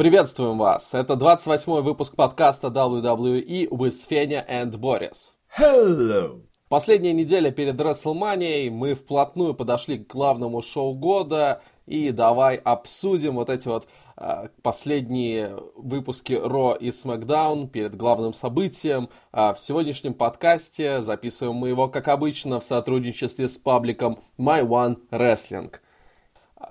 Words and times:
Приветствуем 0.00 0.56
вас! 0.56 0.94
Это 0.94 1.12
28-й 1.12 1.82
выпуск 1.82 2.16
подкаста 2.16 2.68
WWE 2.68 3.68
with 3.68 3.92
Fenya 4.08 4.42
and 4.48 4.70
Boris. 4.70 5.32
Hello! 5.58 6.40
Последняя 6.70 7.12
неделя 7.12 7.50
перед 7.50 7.78
WrestleMania 7.78 8.70
мы 8.70 8.94
вплотную 8.94 9.52
подошли 9.52 9.98
к 9.98 10.10
главному 10.10 10.62
шоу 10.62 10.94
года 10.94 11.60
и 11.84 12.12
давай 12.12 12.56
обсудим 12.56 13.34
вот 13.34 13.50
эти 13.50 13.68
вот 13.68 13.88
э, 14.16 14.48
последние 14.62 15.58
выпуски 15.76 16.32
Ро 16.32 16.72
и 16.72 16.88
SmackDown 16.88 17.68
перед 17.68 17.94
главным 17.94 18.32
событием. 18.32 19.10
Э, 19.34 19.52
в 19.52 19.58
сегодняшнем 19.58 20.14
подкасте 20.14 21.02
записываем 21.02 21.56
мы 21.56 21.68
его, 21.68 21.88
как 21.88 22.08
обычно, 22.08 22.58
в 22.58 22.64
сотрудничестве 22.64 23.48
с 23.48 23.58
пабликом 23.58 24.18
My 24.38 24.66
One 24.66 24.96
Wrestling. 25.10 25.74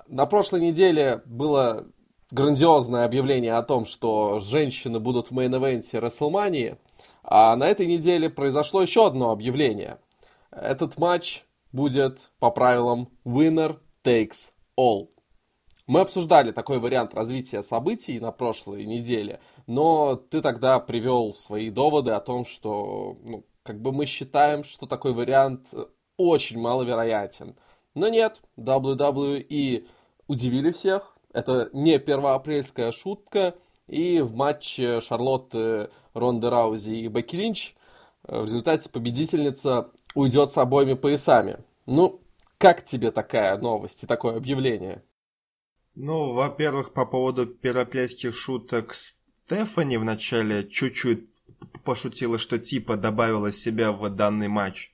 На 0.08 0.26
прошлой 0.26 0.62
неделе 0.62 1.22
было 1.26 1.86
грандиозное 2.30 3.04
объявление 3.04 3.54
о 3.54 3.62
том, 3.62 3.84
что 3.84 4.38
женщины 4.40 5.00
будут 5.00 5.30
в 5.30 5.32
мейн-эвенте 5.32 6.00
WrestleMania, 6.00 6.78
а 7.22 7.56
на 7.56 7.68
этой 7.68 7.86
неделе 7.86 8.30
произошло 8.30 8.82
еще 8.82 9.06
одно 9.06 9.30
объявление. 9.30 9.98
Этот 10.50 10.98
матч 10.98 11.44
будет 11.72 12.30
по 12.38 12.50
правилам 12.50 13.08
winner 13.24 13.78
takes 14.04 14.52
all. 14.78 15.08
Мы 15.86 16.00
обсуждали 16.00 16.52
такой 16.52 16.78
вариант 16.78 17.14
развития 17.14 17.62
событий 17.62 18.20
на 18.20 18.30
прошлой 18.30 18.84
неделе, 18.86 19.40
но 19.66 20.14
ты 20.14 20.40
тогда 20.40 20.78
привел 20.78 21.34
свои 21.34 21.68
доводы 21.68 22.12
о 22.12 22.20
том, 22.20 22.44
что 22.44 23.16
ну, 23.24 23.44
как 23.64 23.80
бы 23.80 23.92
мы 23.92 24.06
считаем, 24.06 24.62
что 24.62 24.86
такой 24.86 25.12
вариант 25.12 25.74
очень 26.16 26.60
маловероятен. 26.60 27.56
Но 27.94 28.08
нет, 28.08 28.40
WWE 28.56 29.88
удивили 30.28 30.70
всех, 30.70 31.16
это 31.32 31.70
не 31.72 31.98
первоапрельская 31.98 32.92
шутка. 32.92 33.54
И 33.86 34.20
в 34.20 34.34
матче 34.34 35.00
Шарлотты, 35.00 35.90
Ронды 36.14 36.48
Раузи 36.48 36.92
и 36.92 37.08
Бекки 37.08 37.34
Линч 37.34 37.74
э, 38.24 38.40
в 38.40 38.44
результате 38.44 38.88
победительница 38.88 39.90
уйдет 40.14 40.52
с 40.52 40.58
обоими 40.58 40.94
поясами. 40.94 41.58
Ну, 41.86 42.20
как 42.58 42.84
тебе 42.84 43.10
такая 43.10 43.58
новость 43.58 44.04
и 44.04 44.06
такое 44.06 44.36
объявление? 44.36 45.02
Ну, 45.96 46.34
во-первых, 46.34 46.92
по 46.92 47.04
поводу 47.04 47.46
первоапрельских 47.46 48.34
шуток 48.34 48.94
Стефани 48.94 49.96
вначале 49.96 50.68
чуть-чуть 50.68 51.28
пошутила, 51.84 52.38
что 52.38 52.58
типа 52.58 52.96
добавила 52.96 53.50
себя 53.50 53.90
в 53.92 54.08
данный 54.10 54.48
матч. 54.48 54.89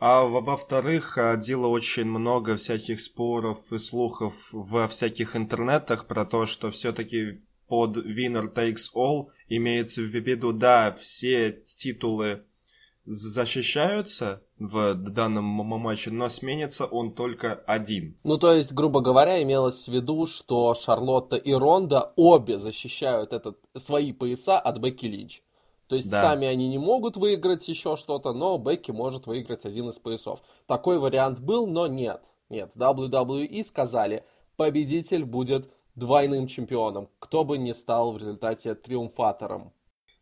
А 0.00 0.24
во-вторых, 0.24 1.04
ходило 1.04 1.66
очень 1.66 2.06
много 2.06 2.56
всяких 2.56 3.02
споров 3.02 3.70
и 3.70 3.78
слухов 3.78 4.48
во 4.50 4.88
всяких 4.88 5.36
интернетах 5.36 6.06
про 6.06 6.24
то, 6.24 6.46
что 6.46 6.70
все-таки 6.70 7.42
под 7.68 7.98
Winner 7.98 8.52
Takes 8.52 8.94
All 8.96 9.26
имеется 9.48 10.00
в 10.00 10.04
виду, 10.04 10.52
да, 10.52 10.90
все 10.92 11.52
титулы 11.52 12.44
защищаются 13.04 14.42
в 14.58 14.94
данном 14.94 15.44
матче, 15.44 16.10
но 16.10 16.28
сменится 16.28 16.86
он 16.86 17.14
только 17.14 17.54
один. 17.66 18.16
Ну, 18.24 18.38
то 18.38 18.52
есть, 18.52 18.72
грубо 18.72 19.00
говоря, 19.00 19.42
имелось 19.42 19.86
в 19.86 19.92
виду, 19.92 20.24
что 20.26 20.74
Шарлотта 20.74 21.36
и 21.36 21.52
Ронда 21.52 22.12
обе 22.16 22.58
защищают 22.58 23.32
этот, 23.32 23.58
свои 23.74 24.12
пояса 24.12 24.58
от 24.58 24.78
Бекки 24.78 25.06
Линч. 25.06 25.42
То 25.90 25.96
есть 25.96 26.08
да. 26.08 26.20
сами 26.20 26.46
они 26.46 26.68
не 26.68 26.78
могут 26.78 27.16
выиграть 27.16 27.66
еще 27.66 27.96
что-то, 27.96 28.32
но 28.32 28.56
Бекки 28.58 28.92
может 28.92 29.26
выиграть 29.26 29.64
один 29.64 29.88
из 29.88 29.98
поясов. 29.98 30.40
Такой 30.68 31.00
вариант 31.00 31.40
был, 31.40 31.66
но 31.66 31.88
нет. 31.88 32.22
Нет, 32.48 32.70
WWE 32.76 33.64
сказали, 33.64 34.24
победитель 34.56 35.24
будет 35.24 35.68
двойным 35.96 36.46
чемпионом, 36.46 37.08
кто 37.18 37.42
бы 37.44 37.58
ни 37.58 37.72
стал 37.72 38.12
в 38.12 38.18
результате 38.18 38.76
триумфатором. 38.76 39.72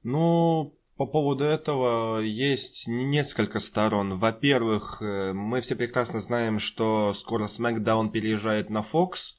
Ну, 0.02 0.74
по 0.96 1.04
поводу 1.04 1.44
этого 1.44 2.20
есть 2.20 2.88
несколько 2.88 3.60
сторон. 3.60 4.16
Во-первых, 4.16 5.02
э, 5.02 5.34
мы 5.34 5.60
все 5.60 5.76
прекрасно 5.76 6.20
знаем, 6.20 6.58
что 6.58 7.12
скоро 7.12 7.44
SmackDown 7.44 8.08
переезжает 8.08 8.70
на 8.70 8.80
Fox. 8.80 9.36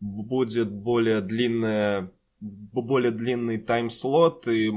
Будет 0.00 0.70
более 0.70 1.22
длинная 1.22 2.12
более 2.42 3.12
длинный 3.12 3.58
тайм-слот 3.58 4.48
и 4.48 4.70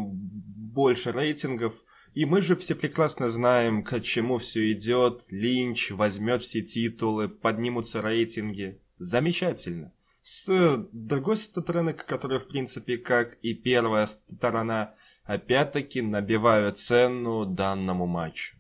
больше 0.76 1.12
рейтингов. 1.12 1.84
И 2.14 2.26
мы 2.26 2.42
же 2.42 2.56
все 2.56 2.76
прекрасно 2.76 3.30
знаем, 3.30 3.84
к 3.84 4.00
чему 4.02 4.38
все 4.38 4.72
идет. 4.74 5.26
Линч 5.32 5.92
возьмет 5.92 6.42
все 6.42 6.62
титулы, 6.62 7.30
поднимутся 7.30 8.02
рейтинги. 8.02 8.80
Замечательно. 9.00 9.92
С 10.22 10.88
другой 10.92 11.38
стороны, 11.38 11.94
которая, 11.94 12.40
в 12.40 12.48
принципе, 12.48 12.98
как 12.98 13.38
и 13.42 13.54
первая 13.54 14.06
сторона, 14.08 14.94
опять-таки 15.24 16.02
набивают 16.02 16.78
цену 16.78 17.46
данному 17.46 18.06
матчу. 18.06 18.56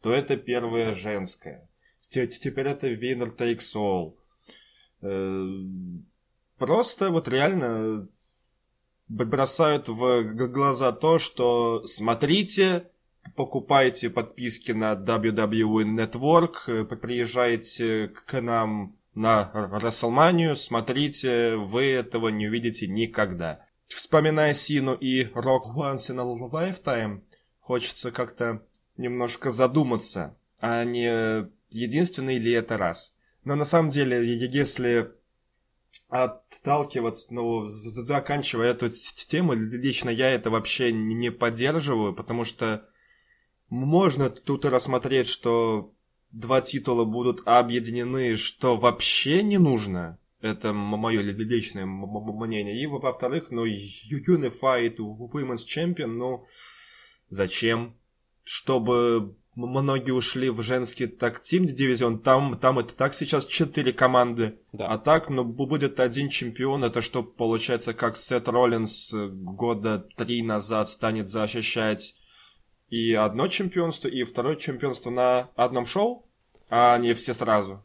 То 0.00 0.12
это 0.12 0.36
первая 0.36 0.94
женская. 0.94 1.68
Теперь 1.98 2.66
это 2.66 2.92
winner 2.92 3.36
takes 3.36 3.76
all. 3.76 4.14
Э, 5.02 5.46
просто 6.58 7.10
вот 7.10 7.28
реально 7.28 8.08
бросают 9.12 9.88
в 9.88 10.22
глаза 10.48 10.92
то, 10.92 11.18
что 11.18 11.86
смотрите, 11.86 12.88
покупайте 13.36 14.10
подписки 14.10 14.72
на 14.72 14.94
WWE 14.94 15.84
Network, 15.84 16.54
э, 16.66 16.84
приезжайте 16.84 18.08
к 18.26 18.40
нам 18.40 18.96
на 19.14 19.50
Расселманию, 19.52 20.56
смотрите, 20.56 21.56
вы 21.56 21.84
этого 21.90 22.28
не 22.28 22.48
увидите 22.48 22.86
никогда. 22.86 23.60
Вспоминая 23.88 24.54
Сину 24.54 24.94
и 24.94 25.24
Rock 25.24 25.74
Once 25.76 26.10
in 26.10 26.18
a 26.18 26.70
Lifetime, 26.70 27.20
хочется 27.60 28.10
как-то 28.10 28.62
немножко 28.96 29.50
задуматься, 29.50 30.34
а 30.60 30.84
не 30.84 31.50
единственный 31.70 32.38
ли 32.38 32.52
это 32.52 32.78
раз. 32.78 33.14
Но 33.44 33.54
на 33.54 33.64
самом 33.64 33.90
деле, 33.90 34.24
если 34.24 35.12
отталкиваться, 36.08 37.32
ну, 37.34 37.66
заканчивая 37.66 38.70
эту 38.70 38.90
тему, 38.90 39.54
лично 39.54 40.10
я 40.10 40.30
это 40.30 40.50
вообще 40.50 40.92
не 40.92 41.30
поддерживаю, 41.30 42.14
потому 42.14 42.44
что 42.44 42.86
можно 43.68 44.30
тут 44.30 44.64
рассмотреть, 44.64 45.28
что 45.28 45.94
два 46.30 46.60
титула 46.60 47.04
будут 47.04 47.42
объединены, 47.46 48.36
что 48.36 48.76
вообще 48.76 49.42
не 49.42 49.58
нужно. 49.58 50.18
Это 50.40 50.72
мое 50.72 51.20
личное 51.22 51.86
мнение. 51.86 52.82
И, 52.82 52.86
во-вторых, 52.86 53.50
ну, 53.50 53.64
Unified 53.64 54.96
Women's 54.96 55.64
Champion, 55.66 56.06
ну, 56.06 56.44
зачем? 57.28 57.96
Чтобы 58.42 59.36
многие 59.54 60.12
ушли 60.12 60.50
в 60.50 60.62
женский 60.62 61.06
так 61.06 61.40
тим 61.40 61.66
дивизион, 61.66 62.20
там, 62.20 62.58
там 62.58 62.78
это 62.78 62.94
так 62.94 63.14
сейчас 63.14 63.46
четыре 63.46 63.92
команды, 63.92 64.58
да. 64.72 64.86
а 64.86 64.98
так, 64.98 65.28
ну, 65.28 65.44
будет 65.44 66.00
один 66.00 66.28
чемпион, 66.28 66.84
это 66.84 67.00
что 67.00 67.22
получается, 67.22 67.92
как 67.94 68.16
Сет 68.16 68.48
Роллинс 68.48 69.12
года 69.12 70.06
три 70.16 70.42
назад 70.42 70.88
станет 70.88 71.28
защищать 71.28 72.14
и 72.88 73.14
одно 73.14 73.48
чемпионство, 73.48 74.08
и 74.08 74.22
второе 74.22 74.56
чемпионство 74.56 75.10
на 75.10 75.50
одном 75.56 75.86
шоу, 75.86 76.28
а 76.68 76.98
не 76.98 77.14
все 77.14 77.34
сразу. 77.34 77.84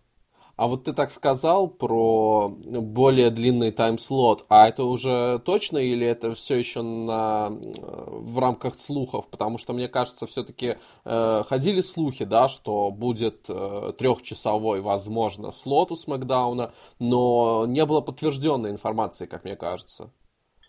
А 0.57 0.67
вот 0.67 0.85
ты 0.85 0.93
так 0.93 1.11
сказал 1.11 1.67
про 1.67 2.49
более 2.49 3.29
длинный 3.29 3.71
тайм-слот, 3.71 4.45
а 4.49 4.67
это 4.67 4.85
уже 4.85 5.39
точно 5.45 5.77
или 5.77 6.05
это 6.05 6.33
все 6.33 6.55
еще 6.55 6.81
на, 6.81 7.49
в 7.49 8.39
рамках 8.39 8.79
слухов? 8.79 9.29
Потому 9.29 9.59
что, 9.59 9.73
мне 9.73 9.87
кажется, 9.87 10.25
все-таки 10.25 10.77
э, 11.05 11.43
ходили 11.47 11.81
слухи, 11.81 12.25
да, 12.25 12.47
что 12.47 12.89
будет 12.89 13.45
э, 13.49 13.93
трехчасовой, 13.99 14.81
возможно, 14.81 15.51
слот 15.51 15.91
у 15.91 15.95
Смакдауна, 15.95 16.73
но 16.97 17.67
не 17.67 17.85
было 17.85 18.01
подтвержденной 18.01 18.71
информации, 18.71 19.27
как 19.27 19.43
мне 19.43 19.55
кажется. 19.55 20.11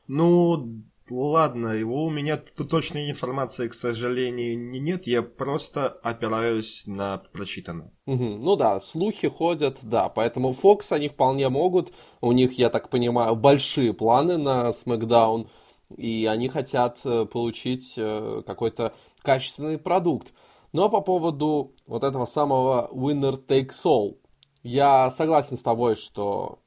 Ну, 0.07 0.83
Ладно, 1.11 1.69
его 1.69 2.05
у 2.05 2.11
меня 2.11 2.37
точной 2.37 3.11
информации, 3.11 3.69
к 3.69 3.75
сожалению, 3.75 4.59
нет. 4.59 5.07
Я 5.07 5.23
просто 5.23 5.89
опираюсь 5.89 6.85
на 6.87 7.19
прочитанное. 7.33 7.93
Угу. 8.07 8.25
Ну 8.25 8.57
да, 8.57 8.81
слухи 8.81 9.29
ходят, 9.29 9.79
да. 9.83 10.09
Поэтому 10.09 10.51
Fox 10.51 10.93
они 10.93 11.09
вполне 11.09 11.49
могут. 11.49 11.93
У 12.21 12.33
них, 12.33 12.59
я 12.59 12.71
так 12.71 12.91
понимаю, 12.91 13.37
большие 13.37 13.93
планы 13.93 14.37
на 14.37 14.69
SmackDown. 14.69 15.49
И 15.97 16.27
они 16.27 16.49
хотят 16.49 17.01
э, 17.05 17.25
получить 17.25 17.95
э, 17.97 18.43
какой-то 18.47 18.95
качественный 19.23 19.79
продукт. 19.79 20.33
Но 20.73 20.83
ну, 20.83 20.91
по 20.91 21.01
поводу 21.01 21.75
вот 21.87 22.05
этого 22.05 22.27
самого 22.27 22.91
winner 22.93 23.39
takes 23.47 23.85
all. 23.85 24.19
Я 24.63 25.09
согласен 25.09 25.57
с 25.57 25.63
тобой, 25.63 25.95
что 25.95 26.59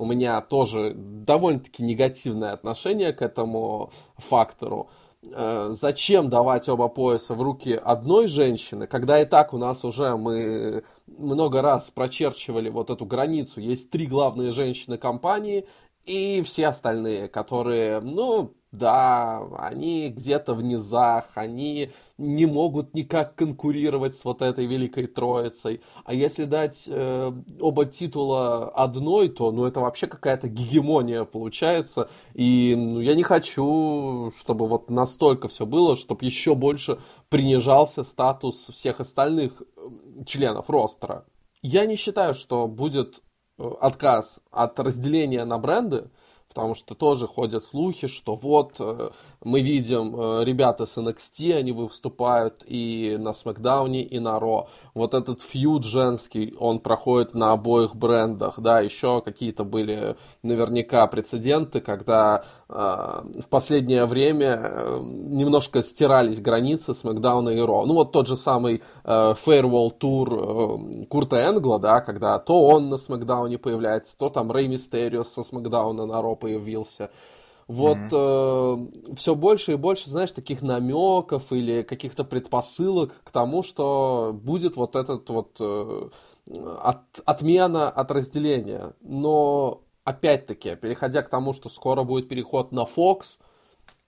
у 0.00 0.06
меня 0.06 0.40
тоже 0.40 0.94
довольно-таки 0.96 1.82
негативное 1.82 2.52
отношение 2.52 3.12
к 3.12 3.20
этому 3.20 3.90
фактору. 4.16 4.88
Э, 5.30 5.68
зачем 5.72 6.30
давать 6.30 6.70
оба 6.70 6.88
пояса 6.88 7.34
в 7.34 7.42
руки 7.42 7.74
одной 7.74 8.26
женщины, 8.26 8.86
когда 8.86 9.20
и 9.20 9.26
так 9.26 9.52
у 9.52 9.58
нас 9.58 9.84
уже 9.84 10.16
мы 10.16 10.84
много 11.06 11.60
раз 11.60 11.90
прочерчивали 11.90 12.70
вот 12.70 12.88
эту 12.88 13.04
границу. 13.04 13.60
Есть 13.60 13.90
три 13.90 14.06
главные 14.06 14.52
женщины 14.52 14.96
компании, 14.96 15.66
И 16.06 16.40
все 16.46 16.68
остальные, 16.68 17.28
которые, 17.28 18.00
ну, 18.00 18.54
да, 18.72 19.42
они 19.58 20.10
где-то 20.10 20.54
в 20.54 20.62
низах, 20.62 21.24
они 21.34 21.90
не 22.18 22.46
могут 22.46 22.94
никак 22.94 23.34
конкурировать 23.34 24.14
с 24.14 24.24
вот 24.24 24.42
этой 24.42 24.66
великой 24.66 25.06
троицей. 25.06 25.80
А 26.04 26.14
если 26.14 26.44
дать 26.44 26.88
э, 26.88 27.32
оба 27.60 27.86
титула 27.86 28.68
одной, 28.68 29.28
то 29.28 29.50
ну 29.50 29.64
это 29.64 29.80
вообще 29.80 30.06
какая-то 30.06 30.48
гегемония 30.48 31.24
получается. 31.24 32.08
И 32.34 32.74
ну, 32.76 33.00
я 33.00 33.14
не 33.14 33.22
хочу, 33.22 34.30
чтобы 34.36 34.68
вот 34.68 34.88
настолько 34.90 35.48
все 35.48 35.66
было, 35.66 35.96
чтобы 35.96 36.24
еще 36.24 36.54
больше 36.54 36.98
принижался 37.28 38.04
статус 38.04 38.68
всех 38.68 39.00
остальных 39.00 39.62
членов 40.26 40.70
ростера. 40.70 41.24
Я 41.62 41.86
не 41.86 41.96
считаю, 41.96 42.34
что 42.34 42.68
будет 42.68 43.20
э, 43.58 43.68
отказ 43.80 44.40
от 44.50 44.78
разделения 44.78 45.44
на 45.44 45.58
бренды, 45.58 46.10
потому 46.50 46.74
что 46.74 46.94
тоже 46.96 47.28
ходят 47.28 47.64
слухи, 47.64 48.08
что 48.08 48.34
вот 48.34 48.74
э, 48.80 49.10
мы 49.44 49.60
видим 49.60 50.14
э, 50.14 50.44
ребята 50.44 50.84
с 50.84 50.98
NXT, 50.98 51.54
они 51.54 51.70
выступают 51.70 52.64
и 52.66 53.16
на 53.18 53.32
Смакдауне, 53.32 54.02
и 54.02 54.18
на 54.18 54.40
Ро. 54.40 54.68
Вот 54.92 55.14
этот 55.14 55.42
фьюд 55.42 55.84
женский, 55.84 56.52
он 56.58 56.80
проходит 56.80 57.34
на 57.34 57.52
обоих 57.52 57.94
брендах, 57.94 58.58
да, 58.58 58.80
еще 58.80 59.22
какие-то 59.22 59.62
были 59.62 60.16
наверняка 60.42 61.06
прецеденты, 61.06 61.80
когда 61.80 62.44
в 62.70 63.48
последнее 63.48 64.06
время 64.06 65.00
немножко 65.02 65.82
стирались 65.82 66.40
границы 66.40 66.94
Смакдауна 66.94 67.50
и 67.50 67.60
Ро. 67.60 67.84
Ну 67.84 67.94
вот 67.94 68.12
тот 68.12 68.28
же 68.28 68.36
самый 68.36 68.82
Farewell 69.04 69.90
Tour 69.98 71.06
Курта 71.06 71.36
Энгла, 71.48 71.78
да, 71.78 72.00
когда 72.00 72.38
то 72.38 72.62
он 72.66 72.88
на 72.88 72.96
Смакдауне 72.96 73.58
появляется, 73.58 74.16
то 74.16 74.28
там 74.28 74.52
Рэй 74.52 74.68
Мистерио 74.68 75.24
со 75.24 75.42
Смакдауна 75.42 76.06
на 76.06 76.22
Ро 76.22 76.36
появился. 76.36 77.10
Вот 77.70 77.98
mm-hmm. 77.98 78.88
э, 79.10 79.14
все 79.14 79.36
больше 79.36 79.72
и 79.74 79.76
больше, 79.76 80.10
знаешь, 80.10 80.32
таких 80.32 80.60
намеков 80.60 81.52
или 81.52 81.82
каких-то 81.82 82.24
предпосылок 82.24 83.12
к 83.22 83.30
тому, 83.30 83.62
что 83.62 84.32
будет 84.34 84.74
вот 84.74 84.96
этот 84.96 85.30
вот 85.30 85.56
э, 85.60 86.08
от, 86.82 86.98
отмена 87.24 87.88
от 87.88 88.10
разделения. 88.10 88.94
Но 89.02 89.82
опять-таки, 90.04 90.76
переходя 90.76 91.22
к 91.22 91.28
тому, 91.28 91.52
что 91.52 91.68
скоро 91.68 92.02
будет 92.02 92.28
переход 92.28 92.72
на 92.72 92.84
Fox, 92.84 93.38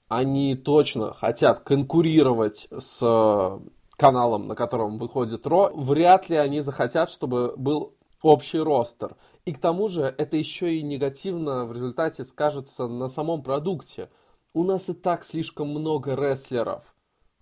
они 0.09 0.55
точно 0.57 1.13
хотят 1.13 1.61
конкурировать 1.61 2.69
с 2.71 3.61
каналом, 3.97 4.49
на 4.49 4.55
котором 4.55 4.99
выходит 4.99 5.47
Ро. 5.47 5.71
Вряд 5.75 6.29
ли 6.29 6.37
они 6.37 6.61
захотят, 6.61 7.09
чтобы 7.09 7.55
был 7.57 7.95
общий 8.23 8.59
ростер. 8.59 9.17
И 9.45 9.53
к 9.53 9.61
тому 9.61 9.89
же 9.89 10.03
это 10.03 10.37
еще 10.37 10.75
и 10.75 10.83
негативно 10.83 11.65
в 11.65 11.73
результате 11.73 12.25
скажется 12.25 12.87
на 12.87 13.09
самом 13.09 13.43
продукте. 13.43 14.11
У 14.55 14.65
нас 14.65 14.89
и 14.89 14.93
так 14.93 15.25
слишком 15.25 15.69
много 15.69 16.15
рестлеров. 16.15 16.95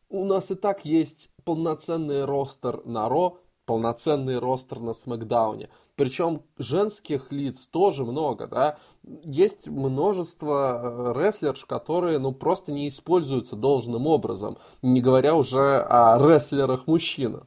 У 0.08 0.25
нас 0.25 0.50
и 0.50 0.55
так 0.55 0.85
есть 0.85 1.31
полноценный 1.44 2.25
ростер 2.25 2.85
на 2.85 3.08
Ро, 3.08 3.38
полноценный 3.67 4.38
ростер 4.38 4.81
на 4.81 4.93
Смакдауне. 4.93 5.69
Причем 6.00 6.44
женских 6.56 7.31
лиц 7.31 7.67
тоже 7.67 8.06
много, 8.06 8.47
да. 8.47 8.79
Есть 9.23 9.69
множество 9.69 11.12
э, 11.14 11.20
рестлерш, 11.20 11.67
которые, 11.67 12.19
ну, 12.19 12.32
просто 12.32 12.73
не 12.73 12.88
используются 12.88 13.55
должным 13.55 14.06
образом, 14.06 14.56
не 14.81 15.02
говоря 15.02 15.35
уже 15.35 15.79
о 15.82 16.17
рестлерах-мужчинах 16.19 17.47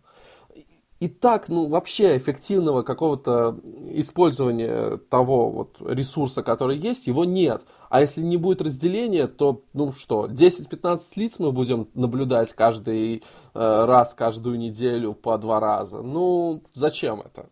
и 0.99 1.07
так, 1.07 1.49
ну, 1.49 1.67
вообще 1.67 2.15
эффективного 2.15 2.83
какого-то 2.83 3.57
использования 3.89 4.97
того 5.09 5.49
вот 5.49 5.81
ресурса, 5.81 6.43
который 6.43 6.77
есть, 6.77 7.07
его 7.07 7.25
нет. 7.25 7.63
А 7.89 8.01
если 8.01 8.21
не 8.21 8.37
будет 8.37 8.61
разделения, 8.61 9.25
то, 9.25 9.63
ну 9.73 9.93
что, 9.93 10.27
10-15 10.27 11.01
лиц 11.15 11.39
мы 11.39 11.51
будем 11.51 11.89
наблюдать 11.95 12.53
каждый 12.53 13.17
э, 13.17 13.21
раз, 13.53 14.13
каждую 14.13 14.59
неделю 14.59 15.13
по 15.13 15.39
два 15.39 15.59
раза. 15.59 16.03
Ну, 16.03 16.61
зачем 16.73 17.21
это? 17.21 17.49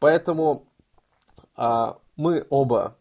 Поэтому 0.00 0.66
э, 1.56 1.92
мы 2.16 2.46
оба 2.50 2.96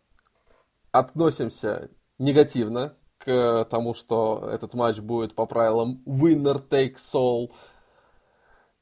относимся 0.91 1.89
негативно 2.19 2.95
к 3.17 3.65
тому, 3.69 3.93
что 3.93 4.47
этот 4.51 4.73
матч 4.73 4.99
будет 4.99 5.33
по 5.35 5.45
правилам 5.45 6.03
winner 6.05 6.61
takes 6.69 7.13
all, 7.13 7.51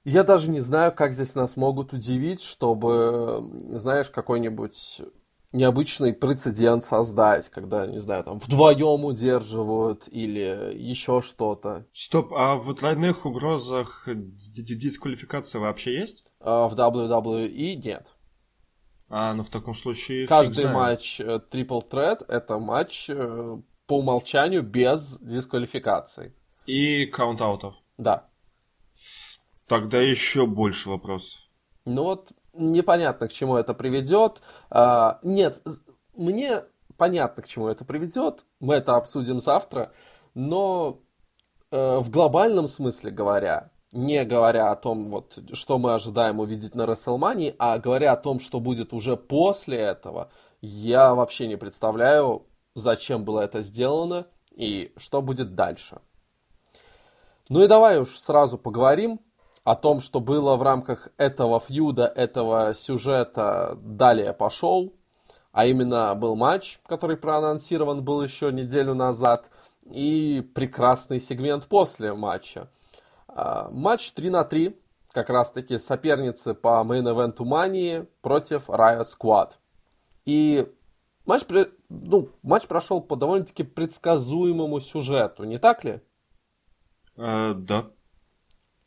я 0.03 0.23
даже 0.23 0.49
не 0.49 0.61
знаю, 0.61 0.93
как 0.95 1.11
здесь 1.11 1.35
нас 1.35 1.57
могут 1.57 1.91
удивить, 1.91 2.41
чтобы, 2.41 3.43
знаешь, 3.71 4.09
какой-нибудь 4.09 5.01
необычный 5.51 6.13
прецедент 6.13 6.85
создать, 6.85 7.49
когда, 7.49 7.85
не 7.85 7.99
знаю, 7.99 8.23
там 8.23 8.39
вдвоем 8.39 9.03
удерживают 9.03 10.07
или 10.07 10.71
еще 10.75 11.21
что-то. 11.21 11.87
Стоп, 11.91 12.31
а 12.33 12.55
в 12.55 12.73
тройных 12.73 13.25
угрозах 13.25 14.07
дисквалификация 14.07 15.59
вообще 15.59 15.99
есть? 15.99 16.23
А 16.49 16.69
в 16.69 16.75
WWE 16.75 17.75
нет. 17.75 18.13
А, 19.09 19.33
ну 19.33 19.43
в 19.43 19.49
таком 19.49 19.73
случае... 19.73 20.27
Каждый 20.27 20.67
матч 20.67 21.19
э, 21.19 21.41
Triple 21.51 21.81
Threat 21.89 22.23
это 22.29 22.57
матч 22.57 23.09
э, 23.09 23.57
по 23.85 23.97
умолчанию 23.99 24.63
без 24.63 25.19
дисквалификации. 25.19 26.33
И 26.65 27.05
каунт-аутов. 27.07 27.75
Да. 27.97 28.29
Тогда 29.67 29.99
еще 29.99 30.47
больше 30.47 30.89
вопросов. 30.89 31.49
Ну 31.83 32.03
вот 32.03 32.31
непонятно, 32.53 33.27
к 33.27 33.33
чему 33.33 33.57
это 33.57 33.73
приведет. 33.73 34.41
А, 34.69 35.19
нет, 35.23 35.61
мне 36.15 36.63
понятно, 36.95 37.43
к 37.43 37.47
чему 37.49 37.67
это 37.67 37.83
приведет. 37.83 38.45
Мы 38.61 38.75
это 38.75 38.95
обсудим 38.95 39.41
завтра. 39.41 39.91
Но 40.33 41.01
э, 41.71 41.97
в 41.97 42.09
глобальном 42.09 42.69
смысле 42.69 43.11
говоря, 43.11 43.69
не 43.91 44.25
говоря 44.25 44.71
о 44.71 44.75
том, 44.75 45.09
вот, 45.09 45.39
что 45.53 45.77
мы 45.77 45.93
ожидаем 45.93 46.39
увидеть 46.39 46.75
на 46.75 46.83
WrestleMania, 46.83 47.55
а 47.57 47.77
говоря 47.77 48.13
о 48.13 48.17
том, 48.17 48.39
что 48.39 48.59
будет 48.59 48.93
уже 48.93 49.15
после 49.15 49.77
этого, 49.77 50.29
я 50.61 51.15
вообще 51.15 51.47
не 51.47 51.55
представляю, 51.55 52.45
зачем 52.75 53.23
было 53.23 53.41
это 53.41 53.61
сделано 53.61 54.27
и 54.51 54.91
что 54.97 55.21
будет 55.21 55.55
дальше. 55.55 56.01
Ну 57.49 57.63
и 57.63 57.67
давай 57.67 57.99
уж 57.99 58.17
сразу 58.17 58.57
поговорим 58.57 59.21
о 59.63 59.75
том, 59.75 59.99
что 59.99 60.19
было 60.19 60.55
в 60.55 60.63
рамках 60.63 61.09
этого 61.17 61.59
фьюда, 61.59 62.05
этого 62.05 62.73
сюжета, 62.73 63.77
далее 63.81 64.33
пошел. 64.33 64.93
А 65.51 65.65
именно 65.65 66.13
был 66.15 66.35
матч, 66.35 66.79
который 66.85 67.17
проанонсирован 67.17 68.03
был 68.03 68.21
еще 68.21 68.51
неделю 68.51 68.93
назад, 68.93 69.49
и 69.85 70.41
прекрасный 70.53 71.19
сегмент 71.19 71.65
после 71.67 72.13
матча. 72.13 72.69
А, 73.37 73.69
матч 73.71 74.11
3 74.13 74.31
на 74.31 74.43
3, 74.43 74.75
как 75.11 75.29
раз 75.29 75.51
таки 75.51 75.77
соперницы 75.77 76.55
по 76.55 76.83
мейн-эвенту 76.83 77.45
Мании 77.45 78.07
против 78.21 78.67
Riot 78.67 79.05
Squad. 79.05 79.51
И 80.25 80.67
матч, 81.27 81.43
ну, 81.87 82.29
матч 82.41 82.65
прошел 82.65 82.99
по 82.99 83.15
довольно-таки 83.15 83.63
предсказуемому 83.63 84.79
сюжету, 84.79 85.43
не 85.43 85.59
так 85.59 85.83
ли? 85.83 86.01
Uh, 87.15 87.53
да. 87.53 87.85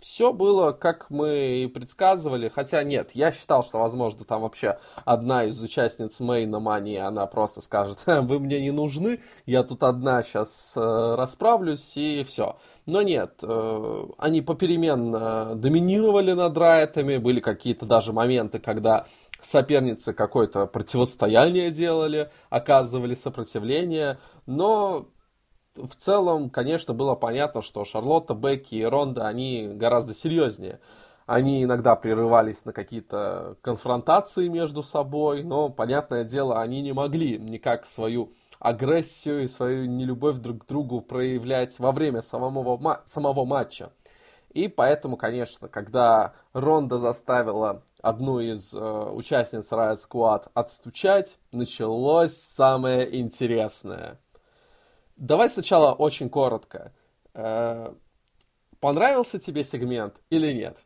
Все 0.00 0.33
было, 0.33 0.73
как 0.73 1.11
мы 1.11 1.64
и 1.64 1.66
предсказывали, 1.66 2.49
хотя 2.49 2.83
нет, 2.83 3.11
я 3.12 3.33
считал, 3.33 3.62
что, 3.62 3.78
возможно, 3.78 4.25
там 4.25 4.42
вообще 4.42 4.78
одна 5.04 5.45
из 5.45 5.62
участниц 5.62 6.21
Мейна 6.21 6.59
Мани, 6.59 6.97
она 6.97 7.26
просто 7.26 7.61
скажет, 7.61 7.99
вы 8.07 8.38
мне 8.38 8.61
не 8.61 8.71
нужны, 8.71 9.21
я 9.45 9.62
тут 9.62 9.83
одна 9.83 10.23
сейчас 10.23 10.75
э, 10.76 10.80
расправлюсь 11.16 11.97
и 11.97 12.23
все. 12.25 12.57
Но 12.87 13.02
нет, 13.02 13.40
э, 13.42 14.04
они 14.16 14.40
попеременно 14.40 15.54
доминировали 15.54 16.33
над 16.33 16.57
Райтами, 16.57 17.19
были 17.19 17.40
какие-то 17.40 17.85
даже 17.85 18.14
моменты, 18.14 18.59
когда 18.59 19.04
соперницы 19.42 20.12
какое-то 20.12 20.66
противостояние 20.66 21.71
делали, 21.71 22.30
оказывали 22.49 23.14
сопротивление, 23.14 24.19
но 24.47 25.09
в 25.87 25.97
целом, 25.97 26.51
конечно, 26.51 26.95
было 26.95 27.15
понятно, 27.15 27.63
что 27.63 27.85
Шарлотта, 27.85 28.35
Бекки 28.35 28.75
и 28.75 28.85
Ронда, 28.85 29.27
они 29.27 29.69
гораздо 29.75 30.15
серьезнее. 30.15 30.81
Они 31.27 31.63
иногда 31.63 31.95
прерывались 31.95 32.65
на 32.65 32.73
какие-то 32.73 33.57
конфронтации 33.63 34.49
между 34.49 34.83
собой, 34.83 35.45
но, 35.45 35.69
понятное 35.69 36.25
дело, 36.25 36.61
они 36.61 36.83
не 36.83 36.93
могли 36.93 37.39
никак 37.39 37.87
свою 37.87 38.33
агрессию 38.59 39.45
и 39.45 39.47
свою 39.47 39.87
нелюбовь 39.87 40.39
друг 40.39 40.65
к 40.65 40.67
другу 40.67 41.01
проявлять 41.01 41.79
во 41.79 41.93
время 41.93 42.23
самого, 42.23 43.01
самого 43.05 43.45
матча. 43.45 43.93
И 44.51 44.67
поэтому, 44.67 45.17
конечно, 45.17 45.69
когда 45.69 46.33
Ронда 46.53 46.99
заставила 46.99 47.83
одну 48.03 48.41
из 48.41 48.75
э, 48.75 48.79
участниц 48.79 49.71
Riot 49.71 49.99
Squad 49.99 50.49
отстучать, 50.55 51.39
началось 51.53 52.37
самое 52.37 53.21
интересное– 53.21 54.19
Давай 55.21 55.49
сначала 55.49 55.93
очень 55.93 56.29
коротко. 56.29 56.93
Э, 57.35 57.95
понравился 58.81 59.39
тебе 59.39 59.62
сегмент 59.62 60.21
или 60.31 60.53
нет? 60.53 60.83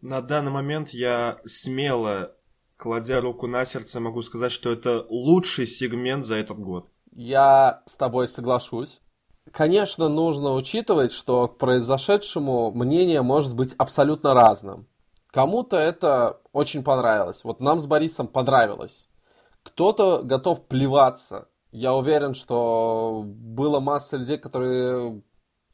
На 0.00 0.20
данный 0.20 0.50
момент 0.50 0.88
я 0.90 1.38
смело 1.44 2.34
кладя 2.82 3.20
руку 3.20 3.46
на 3.46 3.64
сердце, 3.64 4.00
могу 4.00 4.22
сказать, 4.22 4.50
что 4.50 4.72
это 4.72 5.06
лучший 5.08 5.66
сегмент 5.66 6.24
за 6.24 6.34
этот 6.34 6.58
год. 6.58 6.88
Я 7.12 7.82
с 7.86 7.96
тобой 7.96 8.26
соглашусь. 8.26 9.00
Конечно, 9.52 10.08
нужно 10.08 10.54
учитывать, 10.54 11.12
что 11.12 11.46
к 11.46 11.58
произошедшему 11.58 12.72
мнение 12.72 13.22
может 13.22 13.54
быть 13.54 13.74
абсолютно 13.78 14.34
разным. 14.34 14.88
Кому-то 15.28 15.76
это 15.76 16.40
очень 16.52 16.82
понравилось. 16.82 17.44
Вот 17.44 17.60
нам 17.60 17.78
с 17.78 17.86
Борисом 17.86 18.26
понравилось. 18.26 19.08
Кто-то 19.62 20.22
готов 20.24 20.66
плеваться. 20.66 21.48
Я 21.72 21.94
уверен, 21.94 22.34
что 22.34 23.24
было 23.26 23.80
масса 23.80 24.18
людей, 24.18 24.36
которые, 24.36 25.22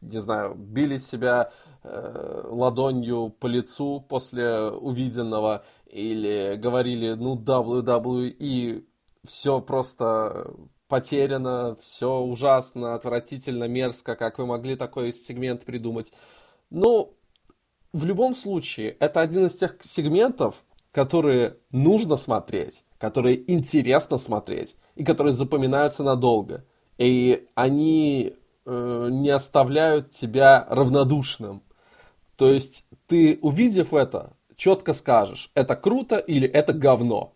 не 0.01 0.19
знаю, 0.21 0.55
били 0.55 0.97
себя 0.97 1.51
э, 1.83 2.43
ладонью 2.45 3.31
по 3.31 3.49
лицу 3.49 4.01
после 4.09 4.71
увиденного 4.71 5.65
или 5.87 6.55
говорили, 6.57 7.15
ну, 7.15 7.37
WWE, 7.37 8.85
все 9.27 9.61
просто 9.61 10.55
потеряно, 10.87 11.77
все 11.81 12.21
ужасно, 12.21 12.95
отвратительно, 12.95 13.65
мерзко, 13.65 14.15
как 14.15 14.39
вы 14.39 14.47
могли 14.47 14.77
такой 14.77 15.13
сегмент 15.13 15.65
придумать. 15.65 16.13
Ну, 16.71 17.17
в 17.93 18.05
любом 18.05 18.35
случае, 18.35 18.91
это 19.01 19.21
один 19.21 19.47
из 19.47 19.57
тех 19.57 19.77
сегментов, 19.81 20.65
которые 20.93 21.59
нужно 21.71 22.17
смотреть, 22.17 22.85
которые 22.99 23.51
интересно 23.51 24.19
смотреть 24.19 24.77
и 24.97 25.05
которые 25.05 25.33
запоминаются 25.33 26.03
надолго. 26.03 26.65
И 26.99 27.47
они 27.55 28.35
э, 28.67 29.09
не 29.11 29.31
оставляют 29.31 30.11
тебя 30.11 30.67
равнодушным. 30.69 31.63
То 32.37 32.51
есть 32.53 32.85
ты, 33.07 33.39
увидев 33.41 33.95
это, 33.95 34.33
четко 34.57 34.93
скажешь, 34.93 35.51
это 35.55 35.77
круто 35.77 36.17
или 36.19 36.49
это 36.49 36.73
говно. 36.73 37.33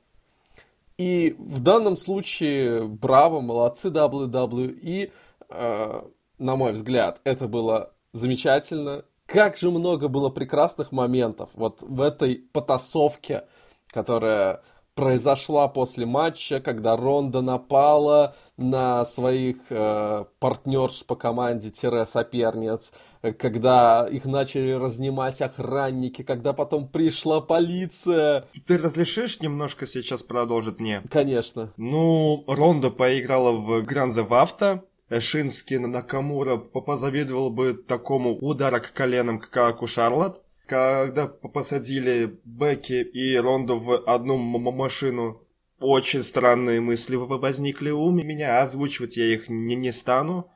И 0.99 1.35
в 1.39 1.61
данном 1.61 1.97
случае, 1.97 2.87
браво, 2.87 3.41
молодцы 3.41 3.89
WWE. 3.89 5.11
Э, 5.49 6.03
на 6.39 6.57
мой 6.57 6.73
взгляд, 6.73 7.21
это 7.25 7.47
было 7.47 7.93
замечательно. 8.13 9.05
Как 9.27 9.57
же 9.57 9.71
много 9.71 10.09
было 10.09 10.29
прекрасных 10.29 10.93
моментов 10.93 11.51
вот 11.55 11.83
в 11.83 12.03
этой 12.03 12.37
потасовке, 12.53 13.45
которая 13.89 14.61
произошла 14.95 15.69
после 15.69 16.07
матча, 16.07 16.61
когда 16.61 16.97
Ронда 16.97 17.41
напала 17.41 18.37
на 18.57 19.05
своих 19.05 19.57
э, 19.71 20.25
партнерш 20.39 21.05
по 21.07 21.17
команде-соперниц, 21.17 22.93
когда 23.39 24.07
их 24.07 24.25
начали 24.25 24.73
разнимать 24.73 25.41
охранники, 25.41 26.23
когда 26.23 26.53
потом 26.53 26.89
пришла 26.89 27.41
полиция. 27.41 28.47
Ты 28.67 28.79
разрешишь 28.79 29.41
немножко 29.41 29.87
сейчас 29.87 30.23
продолжить 30.23 30.81
мне? 30.81 31.03
Конечно. 31.11 31.73
Ну, 31.77 32.45
Ронда 32.47 32.91
поиграла 32.91 33.53
в 33.53 33.83
Гранзе 33.83 34.23
Вафта, 34.23 34.85
Шински 35.21 35.75
Накамура 35.75 36.57
позавидовал 36.57 37.51
бы 37.51 37.75
такому 37.75 38.37
удару 38.37 38.81
к 38.81 38.93
коленам, 38.93 39.41
как 39.41 39.83
у 39.83 39.87
Шарлот 39.87 40.43
когда 40.73 41.27
посадили 41.27 42.41
Бекки 42.45 43.03
и 43.03 43.37
Ронду 43.37 43.77
в 43.77 43.93
одну 44.07 44.39
машину, 44.39 45.47
очень 45.79 46.23
странные 46.23 46.81
мысли 46.81 47.17
возникли 47.17 47.91
у 47.91 48.11
меня, 48.11 48.63
озвучивать 48.63 49.19
я 49.19 49.27
их 49.27 49.51
не, 49.51 49.77
не 49.77 49.93
стану. 49.93 50.51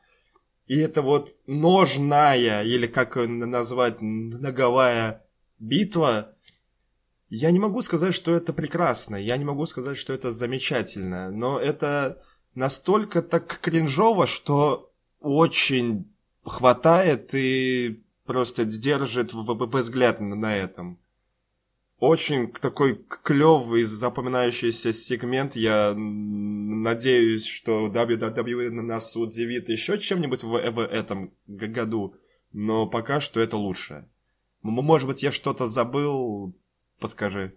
И 0.66 0.78
это 0.78 1.02
вот 1.02 1.36
ножная, 1.46 2.62
или 2.62 2.86
как 2.86 3.16
назвать, 3.16 4.00
ноговая 4.00 5.22
битва, 5.58 6.34
я 7.28 7.50
не 7.50 7.58
могу 7.58 7.82
сказать, 7.82 8.14
что 8.14 8.34
это 8.34 8.54
прекрасно, 8.54 9.16
я 9.16 9.36
не 9.36 9.44
могу 9.44 9.66
сказать, 9.66 9.98
что 9.98 10.14
это 10.14 10.32
замечательно, 10.32 11.30
но 11.30 11.60
это 11.60 12.22
настолько 12.54 13.20
так 13.20 13.60
кринжово, 13.60 14.26
что 14.26 14.90
очень 15.20 16.10
хватает 16.42 17.34
и 17.34 18.02
просто 18.26 18.64
держит 18.64 19.32
взгляд 19.32 20.20
на 20.20 20.56
этом. 20.56 20.98
Очень 21.98 22.52
такой 22.52 23.02
клевый, 23.22 23.84
запоминающийся 23.84 24.92
сегмент. 24.92 25.56
Я 25.56 25.94
надеюсь, 25.96 27.46
что 27.46 27.86
WWE 27.86 28.70
нас 28.70 29.16
удивит 29.16 29.70
еще 29.70 29.98
чем-нибудь 29.98 30.42
в, 30.42 30.70
в 30.70 30.80
этом 30.80 31.32
году. 31.46 32.14
Но 32.52 32.86
пока 32.86 33.20
что 33.20 33.40
это 33.40 33.56
лучше. 33.56 34.06
Может 34.62 35.08
быть, 35.08 35.22
я 35.22 35.32
что-то 35.32 35.66
забыл, 35.66 36.54
подскажи. 37.00 37.54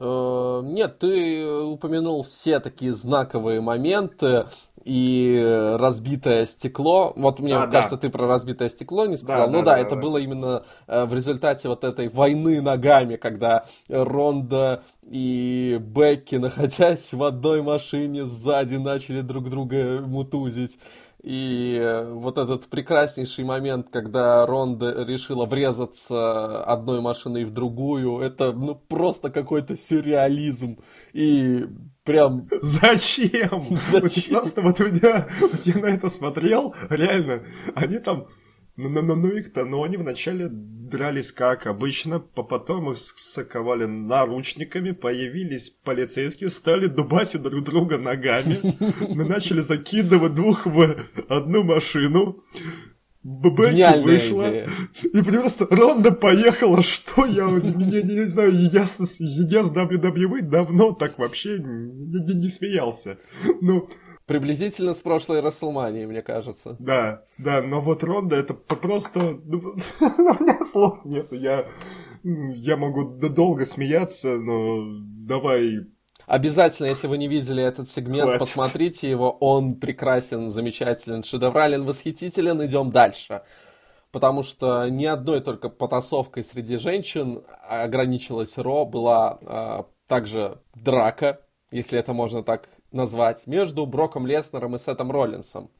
Э, 0.00 0.62
нет, 0.64 0.98
ты 0.98 1.46
упомянул 1.46 2.22
все 2.22 2.58
такие 2.58 2.94
знаковые 2.94 3.60
моменты 3.60 4.46
и 4.82 5.76
разбитое 5.78 6.46
стекло. 6.46 7.12
Вот 7.14 7.38
мне 7.38 7.54
а, 7.54 7.66
кажется, 7.66 7.96
да. 7.96 8.02
ты 8.02 8.08
про 8.08 8.26
разбитое 8.26 8.70
стекло 8.70 9.04
не 9.04 9.16
сказал. 9.16 9.46
Да, 9.46 9.52
ну 9.52 9.58
да, 9.58 9.64
да, 9.64 9.70
да 9.72 9.78
это 9.78 9.94
да. 9.94 10.00
было 10.00 10.16
именно 10.16 10.62
э, 10.86 11.04
в 11.04 11.14
результате 11.14 11.68
вот 11.68 11.84
этой 11.84 12.08
войны 12.08 12.62
ногами, 12.62 13.16
когда 13.16 13.66
Ронда 13.90 14.82
и 15.02 15.78
Бекки, 15.80 16.36
находясь 16.36 17.12
в 17.12 17.22
одной 17.22 17.60
машине, 17.60 18.24
сзади 18.24 18.76
начали 18.76 19.20
друг 19.20 19.50
друга 19.50 20.00
мутузить. 20.00 20.78
И 21.22 21.76
э, 21.78 22.12
вот 22.12 22.38
этот 22.38 22.66
прекраснейший 22.68 23.44
момент, 23.44 23.88
когда 23.90 24.46
Ронда 24.46 25.04
решила 25.04 25.44
врезаться 25.44 26.64
одной 26.64 27.02
машиной 27.02 27.44
в 27.44 27.50
другую, 27.50 28.20
это 28.20 28.52
ну 28.52 28.74
просто 28.74 29.28
какой-то 29.30 29.76
сюрреализм. 29.76 30.78
И 31.12 31.66
прям... 32.04 32.48
Зачем? 32.62 33.64
Зачем? 33.90 34.00
Вот 34.00 34.28
просто 34.28 34.62
вот 34.62 34.80
меня, 34.80 35.28
вот 35.40 35.60
я 35.66 35.80
на 35.80 35.86
это 35.86 36.08
смотрел, 36.08 36.74
реально, 36.88 37.42
они 37.74 37.98
там 37.98 38.26
ну, 38.82 38.88
ну, 38.88 39.02
ну, 39.02 39.16
ну 39.16 39.28
их-то, 39.28 39.64
ну 39.64 39.82
они 39.82 39.96
вначале 39.96 40.48
дрались 40.50 41.32
как 41.32 41.66
обычно, 41.66 42.18
по 42.18 42.42
потом 42.42 42.92
их 42.92 42.98
соковали 42.98 43.84
наручниками, 43.84 44.90
появились 44.90 45.70
полицейские, 45.70 46.50
стали 46.50 46.86
дубасить 46.86 47.42
друг 47.42 47.62
друга 47.62 47.98
ногами, 47.98 48.58
начали 49.14 49.60
закидывать 49.60 50.34
двух 50.34 50.66
в 50.66 50.96
одну 51.28 51.62
машину, 51.62 52.42
Бэчи 53.22 54.02
вышла, 54.02 54.48
идея. 54.48 54.68
и 55.12 55.22
просто 55.22 55.66
Ронда 55.70 56.10
поехала, 56.10 56.82
что 56.82 57.26
я 57.26 57.50
не, 57.50 58.02
не, 58.02 58.14
не 58.14 58.28
знаю, 58.28 58.50
я, 58.50 58.80
я 58.80 58.86
с 58.86 59.70
WWE 59.70 60.40
давно 60.40 60.92
так 60.92 61.18
вообще 61.18 61.58
не, 61.58 62.18
не, 62.18 62.34
не 62.34 62.50
смеялся. 62.50 63.18
Ну, 63.60 63.90
Приблизительно 64.30 64.94
с 64.94 65.00
прошлой 65.00 65.40
Расселмании, 65.40 66.06
мне 66.06 66.22
кажется. 66.22 66.76
Да, 66.78 67.24
да, 67.36 67.62
но 67.62 67.80
вот 67.80 68.04
Ронда 68.04 68.36
это 68.36 68.54
просто... 68.54 69.40
Ну, 69.42 69.58
у 70.00 70.44
меня 70.44 70.62
слов 70.62 71.04
нет, 71.04 71.32
я, 71.32 71.66
я 72.22 72.76
могу 72.76 73.02
долго 73.28 73.66
смеяться, 73.66 74.36
но 74.36 74.84
давай 75.26 75.80
Обязательно, 76.28 76.86
если 76.86 77.08
вы 77.08 77.18
не 77.18 77.26
видели 77.26 77.60
этот 77.60 77.88
сегмент, 77.88 78.22
Хватит. 78.22 78.38
посмотрите 78.38 79.10
его. 79.10 79.32
Он 79.32 79.74
прекрасен, 79.74 80.48
замечателен, 80.48 81.24
шедеврален, 81.24 81.84
восхитителен. 81.84 82.64
Идем 82.64 82.92
дальше. 82.92 83.42
Потому 84.12 84.44
что 84.44 84.88
ни 84.88 85.06
одной 85.06 85.40
только 85.40 85.68
потасовкой 85.68 86.44
среди 86.44 86.76
женщин 86.76 87.42
ограничилась 87.68 88.56
Ро. 88.58 88.84
Была 88.84 89.38
э, 89.42 89.82
также 90.06 90.58
драка, 90.76 91.40
если 91.72 91.98
это 91.98 92.12
можно 92.12 92.44
так 92.44 92.68
назвать, 92.92 93.46
между 93.46 93.86
Броком 93.86 94.26
Леснером 94.26 94.76
и 94.76 94.78
Сетом 94.78 95.10
Роллинсом. 95.10 95.70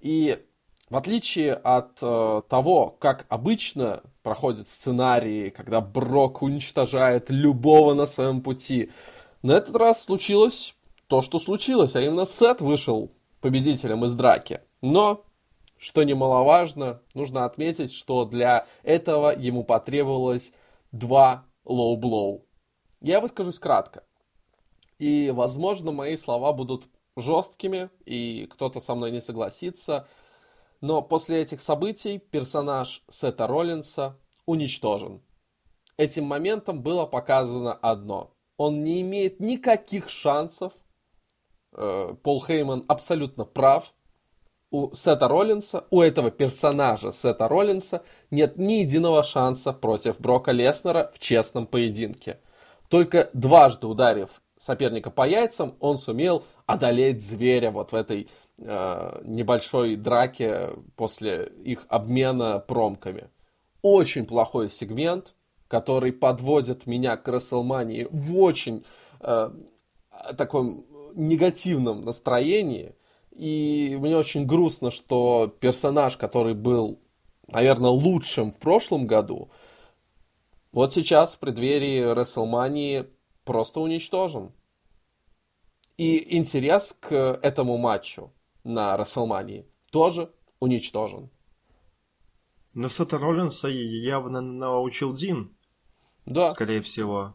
И 0.00 0.44
в 0.88 0.96
отличие 0.96 1.54
от 1.54 1.98
э, 2.00 2.42
того, 2.48 2.96
как 3.00 3.26
обычно 3.28 4.02
проходят 4.22 4.68
сценарии, 4.68 5.50
когда 5.50 5.80
Брок 5.80 6.42
уничтожает 6.42 7.28
любого 7.28 7.94
на 7.94 8.06
своем 8.06 8.40
пути, 8.40 8.90
на 9.42 9.52
этот 9.52 9.74
раз 9.76 10.04
случилось 10.04 10.76
то, 11.08 11.22
что 11.22 11.38
случилось, 11.38 11.96
а 11.96 12.02
именно 12.02 12.24
Сет 12.24 12.60
вышел 12.60 13.10
победителем 13.40 14.04
из 14.04 14.14
драки. 14.14 14.60
Но, 14.80 15.24
что 15.76 16.02
немаловажно, 16.02 17.00
нужно 17.14 17.44
отметить, 17.44 17.92
что 17.92 18.24
для 18.24 18.66
этого 18.82 19.36
ему 19.36 19.64
потребовалось 19.64 20.52
два 20.92 21.44
low 21.64 21.94
blow. 21.94 22.44
Я 23.00 23.20
выскажусь 23.20 23.58
кратко. 23.58 24.04
И, 24.98 25.30
возможно, 25.30 25.92
мои 25.92 26.16
слова 26.16 26.52
будут 26.52 26.86
жесткими, 27.16 27.90
и 28.04 28.46
кто-то 28.50 28.80
со 28.80 28.94
мной 28.94 29.10
не 29.10 29.20
согласится. 29.20 30.08
Но 30.80 31.02
после 31.02 31.40
этих 31.42 31.60
событий 31.60 32.18
персонаж 32.18 33.02
Сета 33.08 33.46
Роллинса 33.46 34.18
уничтожен. 34.46 35.22
Этим 35.96 36.24
моментом 36.24 36.82
было 36.82 37.06
показано 37.06 37.72
одно 37.72 38.36
он 38.56 38.84
не 38.84 39.02
имеет 39.02 39.40
никаких 39.40 40.08
шансов. 40.08 40.72
Э, 41.72 42.14
Пол 42.22 42.44
Хейман 42.44 42.84
абсолютно 42.88 43.44
прав. 43.44 43.92
У 44.70 44.94
Сета 44.94 45.28
Роллинса, 45.28 45.86
у 45.90 46.02
этого 46.02 46.30
персонажа 46.30 47.12
Сета 47.12 47.48
Роллинса 47.48 48.02
нет 48.30 48.58
ни 48.58 48.74
единого 48.74 49.22
шанса 49.22 49.72
против 49.72 50.20
Брока 50.20 50.52
Леснера 50.52 51.10
в 51.14 51.18
честном 51.18 51.66
поединке. 51.66 52.40
Только 52.88 53.30
дважды 53.32 53.86
ударив 53.86 54.42
соперника 54.58 55.10
по 55.10 55.26
яйцам, 55.26 55.74
он 55.80 55.98
сумел 55.98 56.44
одолеть 56.66 57.20
зверя 57.22 57.70
вот 57.70 57.92
в 57.92 57.94
этой 57.94 58.28
э, 58.58 59.20
небольшой 59.24 59.96
драке 59.96 60.70
после 60.96 61.52
их 61.64 61.84
обмена 61.88 62.58
промками. 62.58 63.28
Очень 63.82 64.26
плохой 64.26 64.70
сегмент, 64.70 65.34
который 65.68 66.12
подводит 66.12 66.86
меня 66.86 67.16
к 67.16 67.28
Расселмании 67.28 68.08
в 68.10 68.38
очень 68.38 68.84
э, 69.20 69.50
таком 70.36 70.86
негативном 71.14 72.04
настроении. 72.04 72.94
И 73.32 73.96
мне 74.00 74.16
очень 74.16 74.46
грустно, 74.46 74.90
что 74.90 75.54
персонаж, 75.60 76.16
который 76.16 76.54
был, 76.54 76.98
наверное, 77.48 77.90
лучшим 77.90 78.52
в 78.52 78.56
прошлом 78.56 79.06
году, 79.06 79.50
вот 80.72 80.92
сейчас 80.94 81.34
в 81.34 81.38
преддверии 81.38 82.00
Расселмании 82.00 83.06
просто 83.46 83.80
уничтожен. 83.80 84.52
И 85.96 86.36
интерес 86.36 86.94
к 87.00 87.14
этому 87.14 87.78
матчу 87.78 88.30
на 88.64 88.98
Расселмании 88.98 89.64
тоже 89.90 90.30
уничтожен. 90.60 91.30
Но 92.74 92.90
Сета 92.90 93.16
Роллинса 93.16 93.68
явно 93.68 94.42
научил 94.42 95.14
Дин. 95.14 95.56
Да. 96.26 96.50
Скорее 96.50 96.82
всего. 96.82 97.34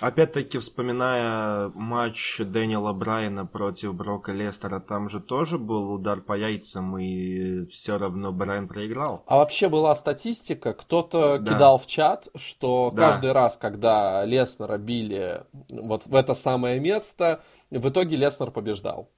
Опять-таки, 0.00 0.58
вспоминая 0.58 1.70
матч 1.74 2.38
Дэниела 2.44 2.92
Брайана 2.92 3.46
против 3.46 3.94
Брока 3.94 4.32
Лестера, 4.32 4.78
там 4.78 5.08
же 5.08 5.20
тоже 5.20 5.58
был 5.58 5.90
удар 5.90 6.20
по 6.20 6.34
яйцам, 6.36 6.98
и 6.98 7.64
все 7.64 7.96
равно 7.96 8.30
Брайан 8.30 8.68
проиграл. 8.68 9.24
А 9.26 9.36
вообще 9.38 9.70
была 9.70 9.94
статистика, 9.94 10.74
кто-то 10.74 11.38
да. 11.38 11.54
кидал 11.54 11.78
в 11.78 11.86
чат, 11.86 12.28
что 12.34 12.92
да. 12.94 13.08
каждый 13.08 13.32
раз, 13.32 13.56
когда 13.56 14.22
Леснера 14.26 14.76
били 14.76 15.44
вот 15.70 16.04
в 16.04 16.14
это 16.14 16.34
самое 16.34 16.78
место, 16.78 17.42
в 17.70 17.88
итоге 17.88 18.16
Леснер 18.16 18.50
побеждал. 18.50 19.10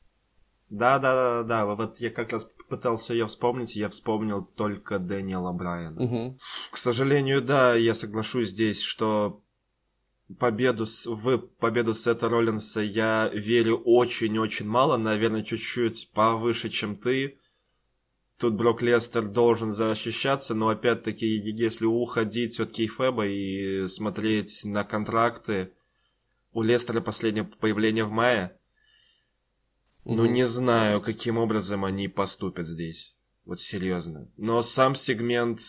Да, 0.71 0.99
да, 0.99 1.15
да, 1.15 1.43
да. 1.43 1.67
Вот 1.67 1.99
я 1.99 2.11
как 2.11 2.33
раз 2.33 2.47
пытался 2.69 3.15
ее 3.15 3.27
вспомнить, 3.27 3.75
я 3.75 3.89
вспомнил 3.89 4.45
только 4.45 5.01
Дэниела 5.01 5.51
Брайана. 5.53 6.01
Угу. 6.03 6.39
К 6.71 6.77
сожалению, 6.77 7.43
да, 7.43 7.75
я 7.75 7.95
соглашусь 7.95 8.51
здесь, 8.51 8.81
что 8.81 9.41
победу 10.39 10.87
с, 10.87 11.07
в 11.07 11.39
победу 11.39 11.95
Сета 11.95 12.29
Роллинса 12.29 12.81
я 12.81 13.31
верю 13.33 13.79
очень-очень 13.79 14.67
мало, 14.67 14.97
наверное, 14.97 15.43
чуть-чуть 15.43 16.11
повыше, 16.13 16.69
чем 16.69 16.97
ты. 16.97 17.39
Тут 18.39 18.55
Брок 18.55 18.83
Лестер 18.83 19.27
должен 19.27 19.73
защищаться, 19.73 20.55
но 20.55 20.69
опять-таки, 20.69 21.27
если 21.27 21.87
уходить 21.87 22.61
от 22.61 22.71
Кейфеба 22.71 23.27
и 23.27 23.89
смотреть 23.89 24.65
на 24.65 24.85
контракты, 24.85 25.73
у 26.53 26.63
Лестера 26.63 27.01
последнее 27.01 27.45
появление 27.45 28.05
в 28.05 28.11
мае, 28.11 28.57
mm-hmm. 30.05 30.15
ну 30.15 30.27
не 30.27 30.47
знаю, 30.47 31.01
каким 31.01 31.37
образом 31.39 31.85
они 31.85 32.07
поступят 32.07 32.67
здесь. 32.67 33.17
Вот 33.45 33.61
серьезно. 33.61 34.31
Но 34.37 34.63
сам 34.63 34.95
сегмент 34.95 35.61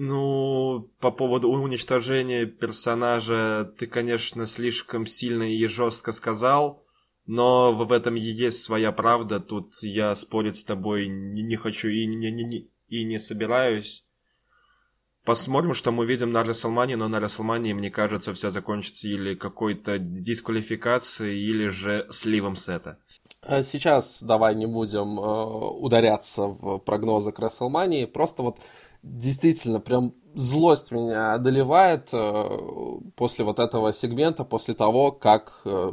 ну, 0.00 0.88
по 1.00 1.10
поводу 1.10 1.50
уничтожения 1.50 2.46
персонажа 2.46 3.72
ты, 3.76 3.88
конечно, 3.88 4.46
слишком 4.46 5.06
сильно 5.06 5.42
и 5.42 5.66
жестко 5.66 6.12
сказал, 6.12 6.84
но 7.26 7.72
в 7.72 7.90
этом 7.90 8.14
и 8.14 8.20
есть 8.20 8.62
своя 8.62 8.92
правда. 8.92 9.40
Тут 9.40 9.74
я 9.82 10.14
спорить 10.14 10.56
с 10.56 10.64
тобой 10.64 11.08
не, 11.08 11.56
хочу 11.56 11.88
и 11.88 12.06
не, 12.06 12.30
не, 12.30 12.44
не, 12.44 12.70
и 12.86 13.04
не 13.04 13.18
собираюсь. 13.18 14.04
Посмотрим, 15.24 15.74
что 15.74 15.90
мы 15.90 16.06
видим 16.06 16.30
на 16.30 16.44
Расселмане, 16.44 16.94
но 16.94 17.08
на 17.08 17.18
Расселмане, 17.18 17.74
мне 17.74 17.90
кажется, 17.90 18.32
все 18.32 18.50
закончится 18.50 19.08
или 19.08 19.34
какой-то 19.34 19.98
дисквалификацией, 19.98 21.40
или 21.40 21.68
же 21.68 22.06
сливом 22.12 22.54
сета. 22.54 22.98
А 23.42 23.62
сейчас 23.62 24.22
давай 24.22 24.54
не 24.54 24.66
будем 24.66 25.18
э, 25.18 25.44
ударяться 25.80 26.42
в 26.42 26.78
прогнозы 26.78 27.32
к 27.32 27.38
Расселмании. 27.40 28.04
Просто 28.04 28.42
вот 28.42 28.58
действительно 29.16 29.80
прям 29.80 30.14
злость 30.34 30.92
меня 30.92 31.34
одолевает 31.34 32.10
э, 32.12 32.58
после 33.16 33.44
вот 33.44 33.58
этого 33.58 33.92
сегмента, 33.92 34.44
после 34.44 34.74
того, 34.74 35.10
как 35.10 35.62
э, 35.64 35.92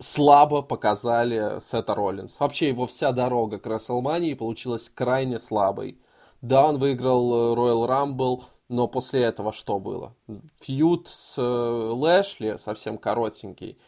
слабо 0.00 0.62
показали 0.62 1.60
Сета 1.60 1.94
Роллинс. 1.94 2.40
Вообще 2.40 2.68
его 2.68 2.86
вся 2.86 3.12
дорога 3.12 3.58
к 3.58 3.66
Расселмании 3.66 4.34
получилась 4.34 4.88
крайне 4.88 5.38
слабой. 5.38 5.98
Да, 6.42 6.66
он 6.66 6.78
выиграл 6.78 7.54
Royal 7.54 7.88
Rumble, 7.88 8.42
но 8.68 8.88
после 8.88 9.22
этого 9.22 9.52
что 9.52 9.78
было? 9.78 10.14
Фьюд 10.60 11.08
с 11.08 11.40
Лэшли 11.40 12.56
совсем 12.58 12.98
коротенький. 12.98 13.78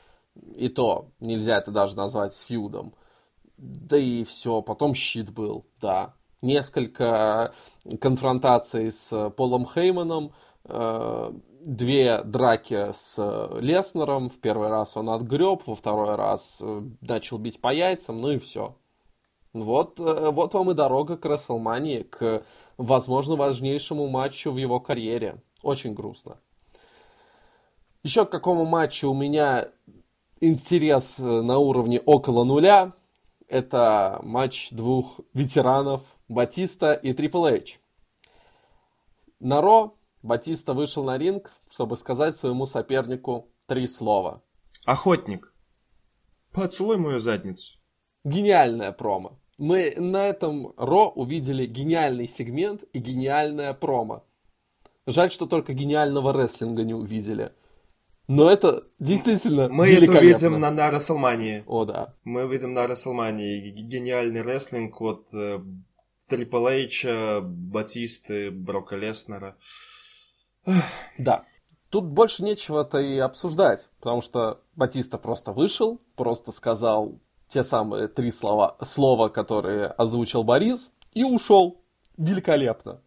И 0.55 0.69
то 0.69 1.09
нельзя 1.19 1.59
это 1.59 1.71
даже 1.71 1.97
назвать 1.97 2.35
фьюдом. 2.35 2.95
Да 3.57 3.97
и 3.97 4.23
все, 4.25 4.61
потом 4.61 4.95
щит 4.95 5.31
был, 5.33 5.65
да 5.81 6.15
несколько 6.43 7.53
конфронтаций 8.01 8.91
с 8.93 9.31
Полом 9.31 9.67
Хейманом, 9.67 10.33
э, 10.65 11.33
две 11.61 12.23
драки 12.23 12.93
с 12.93 13.19
Леснером. 13.61 14.29
В 14.29 14.39
первый 14.41 14.69
раз 14.69 14.97
он 14.97 15.11
отгреб, 15.11 15.63
во 15.67 15.75
второй 15.75 16.15
раз 16.15 16.61
э, 16.63 16.83
начал 17.01 17.39
бить 17.39 17.61
по 17.61 17.73
яйцам, 17.73 18.21
ну 18.21 18.33
и 18.33 18.39
все. 18.39 18.77
Вот, 19.53 19.99
э, 20.01 20.31
вот 20.31 20.55
вам 20.55 20.71
и 20.71 20.75
дорога 20.75 21.17
к 21.17 21.25
Расселмании, 21.25 22.03
к, 22.03 22.43
возможно, 22.77 23.37
важнейшему 23.37 24.07
матчу 24.07 24.51
в 24.51 24.57
его 24.57 24.81
карьере. 24.81 25.43
Очень 25.63 25.95
грустно. 25.95 26.39
Еще 28.03 28.25
к 28.25 28.31
какому 28.31 28.67
матчу 28.67 29.11
у 29.11 29.15
меня 29.15 29.69
интерес 30.41 31.19
на 31.19 31.59
уровне 31.59 32.01
около 32.01 32.45
нуля. 32.45 32.93
Это 33.49 34.21
матч 34.23 34.71
двух 34.71 35.21
ветеранов 35.33 36.03
Батиста 36.29 36.93
и 36.93 37.13
Трипл 37.13 37.47
Эйч. 37.47 37.79
На 39.39 39.61
Ро 39.61 39.97
Батиста 40.23 40.73
вышел 40.73 41.05
на 41.05 41.19
ринг, 41.19 41.53
чтобы 41.71 41.97
сказать 41.97 42.37
своему 42.37 42.67
сопернику 42.67 43.49
три 43.67 43.87
слова. 43.87 44.43
Охотник, 44.85 45.53
поцелуй 46.53 46.97
мою 46.97 47.21
задницу. 47.21 47.79
Гениальная 48.25 48.91
промо. 48.91 49.39
Мы 49.59 49.95
на 49.97 50.27
этом 50.27 50.75
Ро 50.77 51.11
увидели 51.11 51.65
гениальный 51.65 52.27
сегмент 52.27 52.83
и 52.93 52.99
гениальное 52.99 53.73
промо. 53.73 54.25
Жаль, 55.07 55.31
что 55.31 55.47
только 55.47 55.75
гениального 55.75 56.33
рестлинга 56.33 56.83
не 56.83 56.95
увидели. 56.95 57.53
Но 58.29 58.51
это 58.51 58.85
действительно 58.99 59.69
Мы 59.69 59.89
это 59.91 60.19
увидим 60.19 60.59
на, 60.59 60.73
на 60.73 60.91
Расселмании. 60.91 61.63
О, 61.67 61.85
да. 61.85 62.17
Мы 62.25 62.45
увидим 62.45 62.75
на 62.75 62.89
Расселмании 62.89 63.71
гениальный 63.71 64.43
рестлинг 64.43 65.01
от 65.01 65.29
э, 65.33 65.61
Трипл 66.29 66.67
Эйча, 66.67 67.41
Батисты, 67.43 68.51
Брока 68.51 68.97
Леснера. 68.97 69.57
Да. 71.19 71.45
Тут 71.91 72.07
больше 72.07 72.43
нечего-то 72.43 72.99
и 72.99 73.17
обсуждать, 73.19 73.89
потому 74.01 74.21
что 74.21 74.61
Батиста 74.75 75.19
просто 75.19 75.53
вышел, 75.53 76.01
просто 76.17 76.51
сказал 76.51 77.21
те 77.47 77.63
самые 77.63 78.09
три 78.09 78.33
слова, 78.33 78.77
слова, 78.83 79.29
которые 79.29 79.87
озвучил 79.87 80.43
Борис, 80.43 80.93
и 81.15 81.23
ушел. 81.23 81.81
Великолепно. 82.17 83.01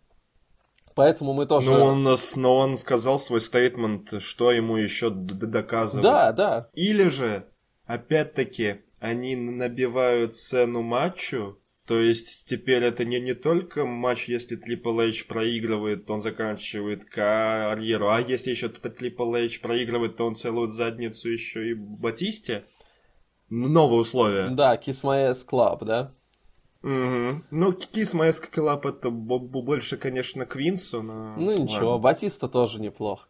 Поэтому 0.95 1.33
мы 1.33 1.45
тоже... 1.45 1.71
Но 1.71 1.85
он, 1.85 2.17
но 2.35 2.57
он 2.57 2.77
сказал 2.77 3.19
свой 3.19 3.41
стейтмент, 3.41 4.21
что 4.21 4.51
ему 4.51 4.77
еще 4.77 5.09
доказывать. 5.09 6.03
Да, 6.03 6.31
да. 6.31 6.69
Или 6.73 7.09
же, 7.09 7.45
опять-таки, 7.85 8.81
они 8.99 9.35
набивают 9.35 10.35
цену 10.35 10.81
матчу, 10.81 11.58
то 11.89 11.99
есть 11.99 12.47
теперь 12.47 12.83
это 12.83 13.03
не, 13.03 13.19
не 13.19 13.33
только 13.33 13.83
матч, 13.83 14.29
если 14.29 14.55
Triple 14.55 15.09
H 15.09 15.25
проигрывает, 15.25 16.05
то 16.05 16.13
он 16.13 16.21
заканчивает 16.21 17.03
карьеру, 17.05 18.09
а 18.09 18.21
если 18.21 18.51
еще 18.51 18.67
Triple 18.67 19.47
H 19.47 19.59
проигрывает, 19.59 20.15
то 20.15 20.27
он 20.27 20.35
целует 20.35 20.71
задницу 20.71 21.29
еще 21.29 21.71
и 21.71 21.73
Батисте. 21.73 22.65
Новые 23.49 24.01
условия. 24.01 24.49
Да, 24.49 24.75
Kiss 24.75 25.03
My 25.03 25.31
Ass 25.31 25.43
Club, 25.49 25.83
да? 25.83 26.11
Угу. 26.83 27.45
Ну, 27.49 27.71
Kiss 27.71 28.15
My 28.15 28.29
Ass 28.29 28.39
Club 28.53 28.87
это 28.87 29.09
больше, 29.09 29.97
конечно, 29.97 30.45
Квинсу, 30.45 31.01
но... 31.01 31.33
Ну 31.37 31.57
ничего, 31.57 31.93
ладно. 31.93 32.03
Батиста 32.03 32.47
тоже 32.47 32.79
неплох. 32.79 33.27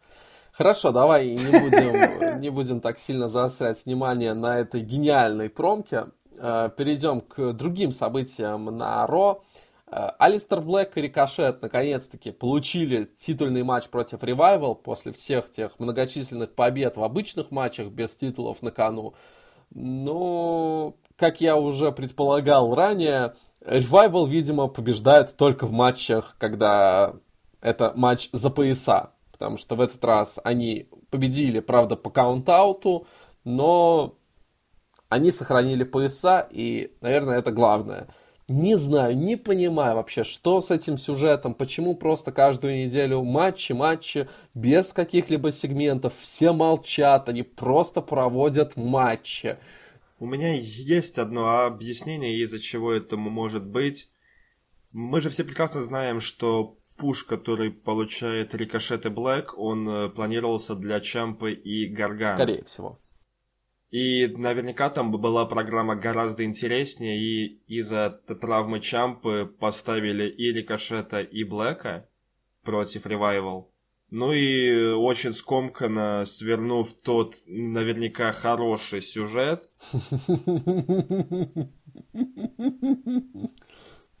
Хорошо, 0.52 0.92
давай 0.92 1.30
не 1.30 1.60
будем, 1.60 2.40
не 2.42 2.50
будем 2.50 2.82
так 2.82 2.98
сильно 2.98 3.28
заострять 3.28 3.86
внимание 3.86 4.34
на 4.34 4.58
этой 4.58 4.82
гениальной 4.82 5.48
промке. 5.48 6.08
Э, 6.42 6.70
перейдем 6.74 7.20
к 7.20 7.52
другим 7.52 7.92
событиям 7.92 8.64
на 8.64 9.06
Ро. 9.06 9.42
Э, 9.86 10.08
Алистер 10.18 10.62
Блэк 10.62 10.92
и 10.94 11.02
Рикошет 11.02 11.60
наконец-таки 11.60 12.30
получили 12.30 13.04
титульный 13.04 13.62
матч 13.62 13.88
против 13.88 14.24
Ревайвал 14.24 14.74
после 14.74 15.12
всех 15.12 15.50
тех 15.50 15.78
многочисленных 15.78 16.54
побед 16.54 16.96
в 16.96 17.04
обычных 17.04 17.50
матчах 17.50 17.88
без 17.88 18.16
титулов 18.16 18.62
на 18.62 18.70
кону. 18.70 19.12
Но, 19.70 20.94
как 21.16 21.42
я 21.42 21.56
уже 21.56 21.92
предполагал 21.92 22.74
ранее, 22.74 23.34
Ревайвал, 23.60 24.26
видимо, 24.26 24.68
побеждает 24.68 25.36
только 25.36 25.66
в 25.66 25.72
матчах, 25.72 26.36
когда 26.38 27.16
это 27.60 27.92
матч 27.94 28.30
за 28.32 28.48
пояса. 28.48 29.10
Потому 29.30 29.58
что 29.58 29.74
в 29.74 29.82
этот 29.82 30.02
раз 30.02 30.40
они 30.42 30.88
победили, 31.10 31.60
правда, 31.60 31.96
по 31.96 32.08
каунт-ауту, 32.08 33.06
но 33.44 34.14
они 35.10 35.30
сохранили 35.32 35.84
пояса, 35.84 36.48
и, 36.50 36.92
наверное, 37.00 37.40
это 37.40 37.50
главное. 37.50 38.08
Не 38.48 38.76
знаю, 38.76 39.16
не 39.16 39.36
понимаю 39.36 39.96
вообще, 39.96 40.24
что 40.24 40.60
с 40.60 40.70
этим 40.70 40.98
сюжетом, 40.98 41.54
почему 41.54 41.94
просто 41.94 42.32
каждую 42.32 42.84
неделю 42.84 43.22
матчи, 43.22 43.72
матчи, 43.72 44.28
без 44.54 44.92
каких-либо 44.92 45.52
сегментов, 45.52 46.14
все 46.18 46.52
молчат, 46.52 47.28
они 47.28 47.42
просто 47.42 48.00
проводят 48.00 48.76
матчи. 48.76 49.58
У 50.18 50.26
меня 50.26 50.54
есть 50.54 51.18
одно 51.18 51.64
объяснение, 51.64 52.38
из-за 52.38 52.60
чего 52.60 52.92
это 52.92 53.16
может 53.16 53.66
быть. 53.66 54.10
Мы 54.92 55.20
же 55.20 55.30
все 55.30 55.44
прекрасно 55.44 55.82
знаем, 55.82 56.20
что 56.20 56.76
пуш, 56.96 57.24
который 57.24 57.70
получает 57.70 58.54
Рикошет 58.54 59.06
и 59.06 59.10
Блэк, 59.10 59.54
он 59.56 59.88
э, 59.88 60.08
планировался 60.08 60.74
для 60.74 61.00
Чампы 61.00 61.52
и 61.52 61.86
Гаргана. 61.86 62.36
Скорее 62.36 62.64
всего. 62.64 62.98
И 63.90 64.28
наверняка 64.36 64.88
там 64.88 65.10
была 65.10 65.46
программа 65.46 65.96
гораздо 65.96 66.44
интереснее, 66.44 67.18
и 67.18 67.60
из-за 67.66 68.10
травмы 68.40 68.78
Чампы 68.78 69.52
поставили 69.58 70.28
и 70.28 70.52
Рикошета, 70.52 71.20
и 71.20 71.42
Блэка 71.42 72.08
против 72.62 73.06
Ревайвал. 73.06 73.72
Ну 74.10 74.32
и 74.32 74.92
очень 74.92 75.32
скомканно, 75.32 76.24
свернув 76.24 76.92
тот 76.94 77.36
наверняка 77.46 78.32
хороший 78.32 79.02
сюжет. 79.02 79.70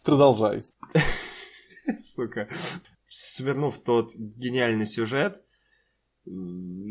Продолжай. 0.04 0.64
Сука. 2.04 2.48
Свернув 3.08 3.78
тот 3.78 4.14
гениальный 4.16 4.86
сюжет, 4.86 5.42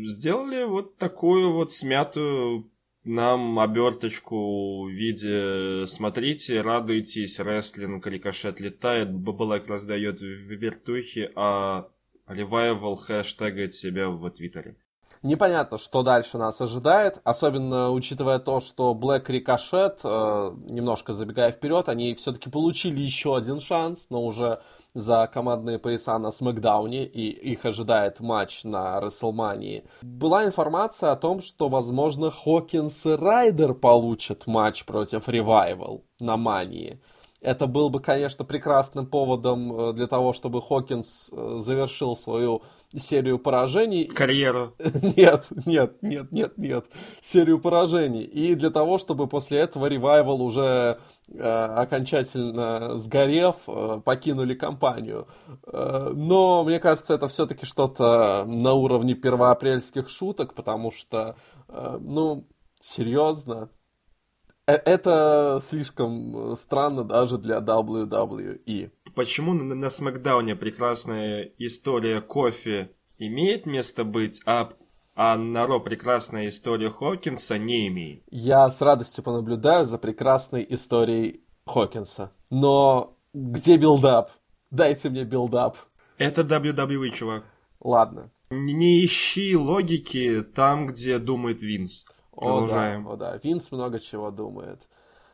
сделали 0.04 0.64
вот 0.64 0.96
такую 0.96 1.52
вот 1.52 1.72
смятую 1.72 2.70
нам 3.04 3.58
оберточку 3.58 4.84
в 4.84 4.90
виде 4.90 5.86
«Смотрите, 5.86 6.60
радуйтесь, 6.60 7.40
рестлинг, 7.40 8.06
рикошет 8.06 8.60
летает, 8.60 9.10
Блэк 9.10 9.66
раздает 9.68 10.20
вертухи, 10.20 11.30
а 11.34 11.88
Ревайвал 12.26 12.96
хэштегает 12.96 13.74
себя 13.74 14.08
в 14.08 14.28
Твиттере. 14.30 14.76
Непонятно, 15.22 15.76
что 15.76 16.02
дальше 16.02 16.38
нас 16.38 16.60
ожидает, 16.60 17.20
особенно 17.24 17.90
учитывая 17.90 18.38
то, 18.38 18.60
что 18.60 18.94
Black 18.94 19.26
Ricochet, 19.26 19.98
э, 20.02 20.72
немножко 20.72 21.12
забегая 21.12 21.50
вперед, 21.50 21.88
они 21.88 22.14
все-таки 22.14 22.48
получили 22.48 23.00
еще 23.00 23.36
один 23.36 23.60
шанс, 23.60 24.08
но 24.08 24.22
уже 24.24 24.62
за 24.94 25.28
командные 25.32 25.78
пояса 25.78 26.18
на 26.18 26.30
Смакдауне, 26.30 27.04
и 27.06 27.30
их 27.30 27.64
ожидает 27.64 28.20
матч 28.20 28.64
на 28.64 29.00
Рестлмании. 29.00 29.84
Была 30.02 30.44
информация 30.44 31.12
о 31.12 31.16
том, 31.16 31.40
что, 31.40 31.68
возможно, 31.68 32.30
Хокинс 32.30 33.06
и 33.06 33.10
Райдер 33.14 33.74
получат 33.74 34.46
матч 34.46 34.84
против 34.84 35.28
Ревайвал 35.28 36.04
на 36.18 36.36
Мании. 36.36 37.00
Это 37.40 37.66
был 37.66 37.88
бы, 37.88 38.00
конечно, 38.00 38.44
прекрасным 38.44 39.06
поводом 39.06 39.72
э, 39.72 39.92
для 39.94 40.06
того, 40.06 40.34
чтобы 40.34 40.60
Хокинс 40.60 41.30
э, 41.32 41.54
завершил 41.56 42.14
свою 42.14 42.62
серию 42.94 43.38
поражений. 43.38 44.04
Карьеру. 44.06 44.74
Нет, 45.16 45.46
нет, 45.64 46.02
нет, 46.02 46.32
нет, 46.32 46.58
нет. 46.58 46.86
Серию 47.20 47.58
поражений. 47.60 48.24
И 48.24 48.54
для 48.56 48.70
того, 48.70 48.98
чтобы 48.98 49.26
после 49.26 49.60
этого 49.60 49.86
ревайвал 49.86 50.42
уже 50.42 50.98
э, 51.28 51.40
окончательно 51.40 52.96
сгорев, 52.98 53.56
э, 53.68 54.00
покинули 54.04 54.54
компанию. 54.54 55.26
Э, 55.66 56.10
но 56.14 56.62
мне 56.64 56.78
кажется, 56.78 57.14
это 57.14 57.28
все-таки 57.28 57.64
что-то 57.64 58.44
на 58.46 58.74
уровне 58.74 59.14
первоапрельских 59.14 60.08
шуток, 60.10 60.54
потому 60.54 60.90
что, 60.90 61.36
э, 61.68 61.98
ну, 62.00 62.46
серьезно, 62.80 63.70
это 64.72 65.58
слишком 65.62 66.52
э, 66.52 66.56
странно 66.56 67.04
даже 67.04 67.38
для 67.38 67.58
WWE. 67.58 68.90
Почему 69.14 69.54
на, 69.54 69.74
на 69.74 69.90
Смакдауне 69.90 70.56
прекрасная 70.56 71.52
история 71.58 72.20
Кофи 72.20 72.90
имеет 73.18 73.66
место 73.66 74.04
быть, 74.04 74.40
а, 74.46 74.70
а 75.14 75.36
на 75.36 75.66
Raw 75.66 75.80
прекрасная 75.80 76.48
история 76.48 76.90
Хокинса 76.90 77.58
не 77.58 77.88
имеет? 77.88 78.22
Я 78.30 78.68
с 78.68 78.80
радостью 78.80 79.24
понаблюдаю 79.24 79.84
за 79.84 79.98
прекрасной 79.98 80.66
историей 80.68 81.44
Хокинса. 81.66 82.32
Но 82.50 83.16
где 83.32 83.76
build-up? 83.76 84.30
Дайте 84.70 85.10
мне 85.10 85.24
build-up. 85.24 85.76
Это 86.18 86.42
WWE, 86.42 87.10
чувак. 87.10 87.44
Ладно. 87.80 88.30
Не 88.50 89.04
ищи 89.04 89.56
логики 89.56 90.42
там, 90.42 90.86
где 90.86 91.18
думает 91.18 91.62
Винс. 91.62 92.04
Продолжаем. 92.32 93.06
О, 93.06 93.16
да, 93.16 93.30
о, 93.30 93.32
да. 93.32 93.40
Винс 93.42 93.70
много 93.70 93.98
чего 94.00 94.30
думает. 94.30 94.80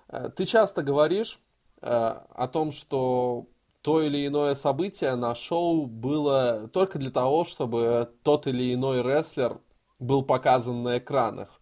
Э, 0.09 0.31
ты 0.35 0.45
часто 0.45 0.83
говоришь 0.83 1.39
э, 1.83 1.89
о 1.89 2.49
том, 2.49 2.71
что 2.71 3.47
то 3.83 4.03
или 4.03 4.27
иное 4.27 4.55
событие 4.55 5.15
на 5.15 5.35
шоу 5.35 5.87
было 5.87 6.69
только 6.73 6.99
для 6.99 7.11
того, 7.11 7.45
чтобы 7.45 8.11
тот 8.23 8.47
или 8.47 8.75
иной 8.75 9.03
рестлер 9.03 9.59
был 9.99 10.23
показан 10.25 10.83
на 10.83 10.99
экранах. 10.99 11.61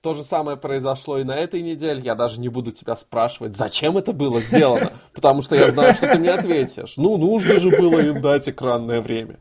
То 0.00 0.12
же 0.12 0.22
самое 0.22 0.56
произошло 0.56 1.18
и 1.18 1.24
на 1.24 1.36
этой 1.36 1.60
неделе. 1.60 2.00
Я 2.00 2.14
даже 2.14 2.40
не 2.40 2.48
буду 2.48 2.70
тебя 2.70 2.94
спрашивать, 2.94 3.56
зачем 3.56 3.98
это 3.98 4.12
было 4.12 4.40
сделано, 4.40 4.92
потому 5.12 5.42
что 5.42 5.56
я 5.56 5.70
знаю, 5.70 5.94
что 5.94 6.10
ты 6.12 6.18
мне 6.18 6.30
ответишь. 6.30 6.96
Ну, 6.96 7.16
нужно 7.16 7.58
же 7.58 7.70
было 7.70 7.98
им 7.98 8.22
дать 8.22 8.48
экранное 8.48 9.00
время. 9.00 9.38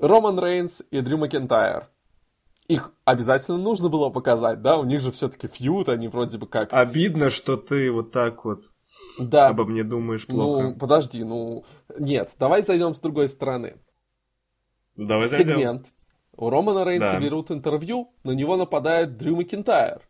Роман 0.00 0.38
Рейнс 0.38 0.82
и 0.90 1.00
Дрю 1.00 1.16
Макентайр 1.16 1.88
их 2.68 2.92
обязательно 3.04 3.58
нужно 3.58 3.88
было 3.88 4.10
показать, 4.10 4.62
да? 4.62 4.78
У 4.78 4.84
них 4.84 5.00
же 5.00 5.10
все-таки 5.12 5.46
фьют, 5.48 5.88
они 5.88 6.08
вроде 6.08 6.38
бы 6.38 6.46
как... 6.46 6.72
Обидно, 6.72 7.30
что 7.30 7.56
ты 7.56 7.90
вот 7.90 8.12
так 8.12 8.44
вот 8.44 8.72
да. 9.18 9.48
обо 9.48 9.64
мне 9.64 9.82
думаешь 9.84 10.26
плохо. 10.26 10.62
Ну, 10.68 10.76
подожди, 10.76 11.24
ну... 11.24 11.64
Нет, 11.98 12.30
давай 12.38 12.62
зайдем 12.62 12.94
с 12.94 13.00
другой 13.00 13.28
стороны. 13.28 13.76
Давай 14.96 15.28
Сегмент. 15.28 15.82
Зайдем. 15.82 15.82
У 16.34 16.50
Романа 16.50 16.84
Рейнса 16.84 17.12
да. 17.12 17.20
берут 17.20 17.50
интервью, 17.50 18.14
на 18.24 18.30
него 18.30 18.56
нападает 18.56 19.16
Дрю 19.16 19.36
Макинтайр. 19.36 20.00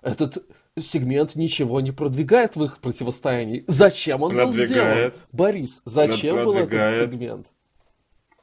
Этот 0.00 0.46
сегмент 0.78 1.34
ничего 1.34 1.80
не 1.80 1.90
продвигает 1.90 2.56
в 2.56 2.64
их 2.64 2.78
противостоянии. 2.78 3.64
Зачем 3.66 4.22
он 4.22 4.32
продвигает. 4.32 4.58
был 4.58 4.66
сделан? 4.66 5.12
Борис, 5.32 5.82
зачем 5.84 6.44
был 6.44 6.54
этот 6.54 7.12
сегмент? 7.12 7.46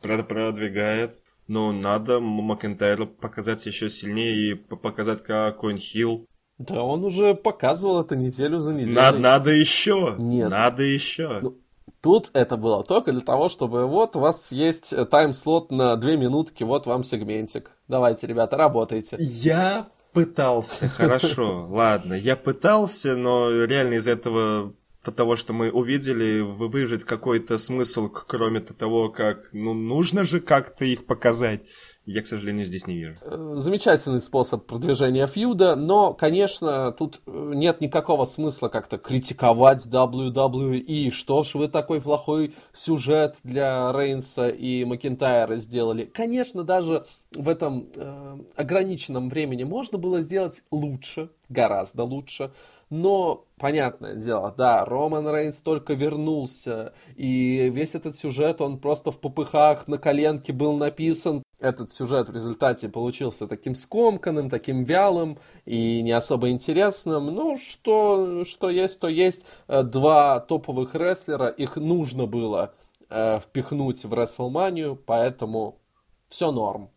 Продвигает. 0.02 1.22
Но 1.48 1.72
надо 1.72 2.20
Макентайру 2.20 3.08
показать 3.08 3.66
еще 3.66 3.90
сильнее 3.90 4.52
и 4.52 4.54
показать, 4.56 5.24
какой 5.24 5.74
он 5.74 5.80
хил. 5.80 6.26
Да 6.58 6.82
он 6.82 7.04
уже 7.04 7.36
показывал 7.36 8.02
это 8.02 8.16
неделю 8.16 8.60
за 8.60 8.74
неделей. 8.74 8.96
Надо, 8.96 9.18
надо 9.20 9.52
еще. 9.52 10.16
Нет. 10.18 10.50
Надо 10.50 10.84
еще. 10.84 11.40
Ну, 11.42 11.58
тут 12.02 12.30
это 12.34 12.56
было 12.56 12.84
только 12.84 13.12
для 13.12 13.22
того, 13.22 13.50
чтобы 13.50 13.86
вот 13.86 14.16
у 14.16 14.20
вас 14.20 14.52
есть 14.52 14.94
тайм-слот 15.10 15.72
на 15.72 15.96
две 15.98 16.18
минутки, 16.18 16.64
вот 16.64 16.86
вам 16.86 17.04
сегментик. 17.04 17.72
Давайте, 17.88 18.26
ребята, 18.26 18.58
работайте. 18.58 19.18
Я 19.20 19.88
пытался, 20.14 20.88
хорошо, 20.88 21.68
ладно, 21.70 22.14
я 22.14 22.38
пытался, 22.38 23.16
но 23.16 23.52
реально 23.66 23.96
из 23.96 24.08
этого 24.08 24.74
того, 25.12 25.36
что 25.36 25.54
мы 25.54 25.72
увидели, 25.72 26.42
выжить 26.42 27.04
какой-то 27.04 27.58
смысл, 27.58 28.10
кроме 28.10 28.60
того, 28.60 29.10
как, 29.10 29.50
ну, 29.54 29.74
нужно 29.74 30.24
же 30.24 30.40
как-то 30.40 30.86
их 30.86 31.06
показать. 31.06 31.62
Я, 32.06 32.22
к 32.22 32.28
сожалению, 32.28 32.68
здесь 32.68 32.86
не 32.86 32.96
вижу. 32.96 33.16
Э, 33.22 33.56
замечательный 33.58 34.22
способ 34.22 34.68
продвижения 34.68 35.26
фьюда, 35.26 35.76
но, 35.76 36.14
конечно, 36.14 36.92
тут 36.92 37.20
э, 37.26 37.52
нет 37.56 37.82
никакого 37.82 38.26
смысла 38.26 38.68
как-то 38.68 39.00
критиковать 39.00 39.88
WWE. 39.88 41.10
Что 41.10 41.42
ж 41.42 41.56
вы 41.56 41.68
такой 41.68 42.02
плохой 42.02 42.54
сюжет 42.74 43.38
для 43.44 43.92
Рейнса 43.92 44.50
и 44.50 44.86
Макентайра 44.86 45.56
сделали? 45.56 46.06
Конечно, 46.06 46.64
даже 46.64 47.08
в 47.32 47.50
этом 47.50 47.88
э, 47.96 48.38
ограниченном 48.56 49.30
времени 49.30 49.64
можно 49.64 49.98
было 49.98 50.22
сделать 50.22 50.62
лучше, 50.70 51.32
гораздо 51.50 52.04
лучше. 52.04 52.52
Но, 52.90 53.46
понятное 53.58 54.16
дело, 54.16 54.54
да, 54.56 54.86
Роман 54.86 55.28
Рейнс 55.28 55.62
только 55.62 55.94
вернулся, 55.94 56.94
и 57.16 57.70
весь 57.70 57.96
этот 57.96 58.16
сюжет, 58.16 58.62
он 58.62 58.80
просто 58.80 59.12
в 59.12 59.20
попыхах 59.20 59.88
на 59.88 59.98
коленке 59.98 60.54
был 60.54 60.78
написан. 60.78 61.42
Этот 61.60 61.92
сюжет 61.92 62.30
в 62.30 62.36
результате 62.36 62.90
получился 62.90 63.48
таким 63.48 63.74
скомканным, 63.74 64.50
таким 64.50 64.84
вялым 64.84 65.40
и 65.66 66.04
не 66.04 66.12
особо 66.12 66.52
интересным. 66.52 67.28
Ну, 67.34 67.58
что, 67.58 68.44
что 68.44 68.70
есть, 68.70 69.00
то 69.00 69.08
есть. 69.08 69.46
Э, 69.68 69.82
два 69.82 70.40
топовых 70.42 70.94
рестлера, 70.94 71.48
их 71.48 71.78
нужно 71.78 72.28
было 72.28 72.74
э, 73.10 73.40
впихнуть 73.40 74.04
в 74.04 74.14
Рестлманию, 74.14 74.96
поэтому 74.96 75.80
все 76.28 76.52
норм. 76.52 76.92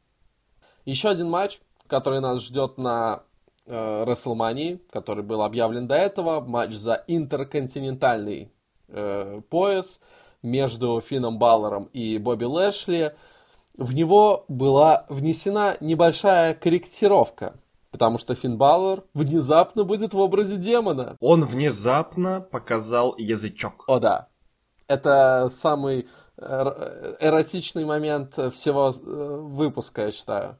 Еще 0.84 1.08
один 1.08 1.30
матч, 1.30 1.60
который 1.86 2.20
нас 2.20 2.42
ждет 2.42 2.78
на 2.78 3.22
э, 3.68 4.04
WrestleMania, 4.04 4.80
который 4.90 5.22
был 5.22 5.42
объявлен 5.42 5.86
до 5.86 5.94
этого, 5.94 6.40
матч 6.40 6.72
за 6.72 7.04
интерконтинентальный 7.06 8.50
э, 8.88 9.40
пояс 9.48 10.00
между 10.42 11.00
Финном 11.00 11.38
Баллером 11.38 11.84
и 11.92 12.18
Бобби 12.18 12.44
Лэшли. 12.44 13.14
в 13.76 13.94
него 13.94 14.44
была 14.48 15.04
внесена 15.08 15.76
небольшая 15.80 16.54
корректировка, 16.54 17.54
потому 17.90 18.18
что 18.18 18.34
Финн 18.34 18.56
Балор 18.56 19.04
внезапно 19.14 19.84
будет 19.84 20.14
в 20.14 20.18
образе 20.18 20.56
демона. 20.56 21.16
Он 21.20 21.44
внезапно 21.44 22.40
показал 22.40 23.14
язычок. 23.18 23.84
О 23.86 23.98
да. 23.98 24.28
Это 24.86 25.50
самый 25.52 26.08
э, 26.38 27.16
эротичный 27.20 27.84
момент 27.84 28.34
всего 28.52 28.90
э, 28.90 29.36
выпуска, 29.42 30.06
я 30.06 30.12
считаю. 30.12 30.58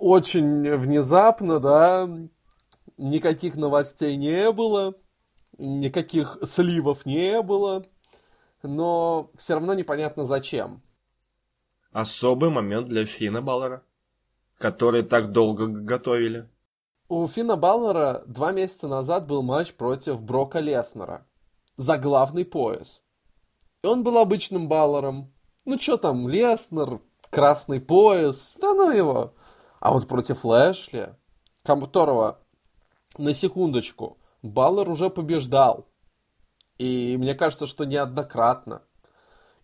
Очень 0.00 0.78
внезапно, 0.78 1.60
да, 1.60 2.08
никаких 2.96 3.54
новостей 3.56 4.16
не 4.16 4.50
было, 4.50 4.94
никаких 5.58 6.38
сливов 6.42 7.04
не 7.04 7.42
было, 7.42 7.84
но 8.62 9.30
все 9.36 9.54
равно 9.54 9.74
непонятно 9.74 10.24
зачем. 10.24 10.80
Особый 11.92 12.48
момент 12.48 12.88
для 12.88 13.04
Фина 13.04 13.42
Баллера, 13.42 13.82
который 14.56 15.02
так 15.02 15.32
долго 15.32 15.66
готовили. 15.66 16.48
У 17.10 17.26
Фина 17.26 17.56
Баллера 17.56 18.22
два 18.26 18.52
месяца 18.52 18.88
назад 18.88 19.26
был 19.26 19.42
матч 19.42 19.74
против 19.74 20.22
Брока 20.22 20.60
Леснера 20.60 21.26
за 21.76 21.98
главный 21.98 22.46
пояс. 22.46 23.02
И 23.82 23.86
он 23.86 24.02
был 24.02 24.16
обычным 24.16 24.66
Баллером. 24.66 25.30
Ну 25.66 25.78
что 25.78 25.98
там, 25.98 26.26
Леснер, 26.26 27.00
красный 27.28 27.82
пояс, 27.82 28.54
да 28.58 28.72
ну 28.72 28.90
его. 28.90 29.34
А 29.80 29.92
вот 29.92 30.06
против 30.06 30.44
Лэшли, 30.44 31.14
которого, 31.64 32.38
на 33.18 33.34
секундочку, 33.34 34.18
Баллер 34.42 34.88
уже 34.88 35.10
побеждал. 35.10 35.88
И 36.78 37.16
мне 37.16 37.34
кажется, 37.34 37.66
что 37.66 37.84
неоднократно. 37.84 38.82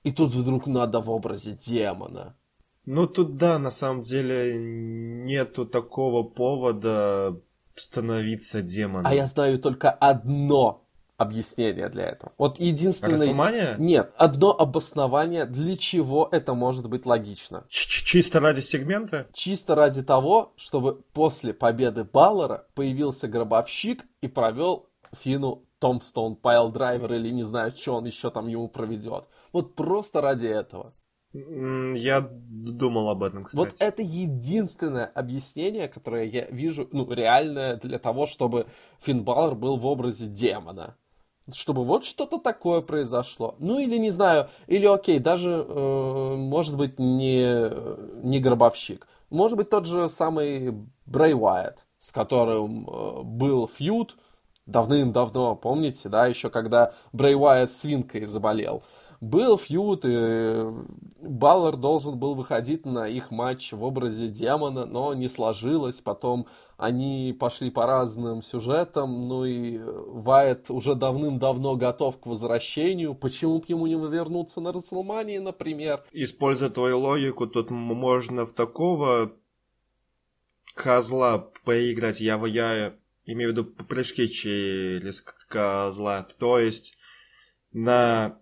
И 0.02 0.12
тут 0.12 0.32
вдруг 0.32 0.66
надо 0.66 1.00
в 1.00 1.10
образе 1.10 1.52
демона. 1.52 2.36
Ну 2.84 3.06
тут 3.06 3.36
да, 3.36 3.58
на 3.58 3.70
самом 3.70 4.00
деле 4.00 4.54
нету 4.56 5.66
такого 5.66 6.22
повода 6.22 7.40
становиться 7.74 8.62
демоном. 8.62 9.06
А 9.06 9.14
я 9.14 9.26
знаю 9.26 9.58
только 9.58 9.90
одно 9.90 10.85
объяснение 11.16 11.88
для 11.88 12.04
этого. 12.06 12.32
Вот 12.38 12.58
единственное... 12.60 13.14
Расселмания? 13.14 13.76
Нет, 13.78 14.12
одно 14.16 14.52
обоснование, 14.56 15.46
для 15.46 15.76
чего 15.76 16.28
это 16.30 16.54
может 16.54 16.88
быть 16.88 17.06
логично. 17.06 17.64
Ч 17.68 18.04
Чисто 18.04 18.40
ради 18.40 18.60
сегмента? 18.60 19.26
Чисто 19.32 19.74
ради 19.74 20.02
того, 20.02 20.52
чтобы 20.56 21.02
после 21.12 21.52
победы 21.52 22.04
Баллера 22.04 22.66
появился 22.74 23.28
гробовщик 23.28 24.04
и 24.20 24.28
провел 24.28 24.88
Фину 25.12 25.64
Томстоун 25.78 26.36
Пайл-драйвер 26.36 27.14
или 27.14 27.30
не 27.30 27.42
знаю, 27.42 27.72
что 27.72 27.96
он 27.96 28.06
еще 28.06 28.30
там 28.30 28.46
ему 28.46 28.68
проведет. 28.68 29.24
Вот 29.52 29.74
просто 29.74 30.20
ради 30.20 30.46
этого. 30.46 30.94
Я 31.32 32.20
думал 32.20 33.10
об 33.10 33.22
этом, 33.22 33.44
кстати. 33.44 33.58
Вот 33.58 33.74
это 33.80 34.02
единственное 34.02 35.06
объяснение, 35.06 35.88
которое 35.88 36.24
я 36.24 36.46
вижу, 36.46 36.88
ну, 36.92 37.10
реальное 37.12 37.76
для 37.76 37.98
того, 37.98 38.26
чтобы 38.26 38.66
Финн 39.00 39.22
Баллер 39.24 39.54
был 39.54 39.76
в 39.76 39.86
образе 39.86 40.26
демона 40.26 40.96
чтобы 41.52 41.84
вот 41.84 42.04
что-то 42.04 42.38
такое 42.38 42.80
произошло. 42.80 43.54
Ну 43.58 43.78
или 43.78 43.96
не 43.98 44.10
знаю, 44.10 44.48
или 44.66 44.86
окей, 44.86 45.18
даже 45.18 45.64
э, 45.66 46.34
может 46.36 46.76
быть 46.76 46.98
не, 46.98 47.70
не 48.24 48.40
гробовщик. 48.40 49.06
Может 49.30 49.56
быть 49.56 49.70
тот 49.70 49.86
же 49.86 50.08
самый 50.08 50.74
Брей 51.06 51.34
Уайт, 51.34 51.78
с 51.98 52.12
которым 52.12 52.88
э, 52.88 53.22
был 53.22 53.68
фьюд 53.68 54.16
давным-давно, 54.66 55.54
помните, 55.54 56.08
да, 56.08 56.26
еще 56.26 56.50
когда 56.50 56.92
Брей 57.12 57.36
Уайт 57.36 57.72
свинкой 57.72 58.24
заболел. 58.26 58.82
Был 59.20 59.56
фьюд, 59.56 60.04
и 60.04 60.66
Баллар 61.22 61.76
должен 61.76 62.18
был 62.18 62.34
выходить 62.34 62.84
на 62.84 63.08
их 63.08 63.30
матч 63.30 63.72
в 63.72 63.82
образе 63.82 64.28
демона, 64.28 64.84
но 64.84 65.14
не 65.14 65.28
сложилось. 65.28 66.02
Потом 66.02 66.46
они 66.76 67.34
пошли 67.38 67.70
по 67.70 67.86
разным 67.86 68.42
сюжетам, 68.42 69.28
ну 69.28 69.44
и 69.44 69.78
Вайт 69.78 70.70
уже 70.70 70.94
давным-давно 70.94 71.76
готов 71.76 72.20
к 72.20 72.26
возвращению. 72.26 73.14
Почему 73.14 73.60
бы 73.60 73.64
ему 73.68 73.86
не 73.86 73.94
вернуться 73.94 74.60
на 74.60 74.72
Расселмании, 74.72 75.38
например? 75.38 76.04
Используя 76.12 76.68
твою 76.68 76.98
логику, 76.98 77.46
тут 77.46 77.70
можно 77.70 78.44
в 78.44 78.52
такого 78.52 79.32
козла 80.74 81.50
поиграть. 81.64 82.20
Я, 82.20 82.36
я 82.46 82.94
имею 83.24 83.50
в 83.50 83.52
виду 83.52 83.64
прыжки 83.64 84.28
через 84.28 85.22
козла. 85.48 86.26
То 86.38 86.58
есть 86.58 86.96
на 87.72 88.38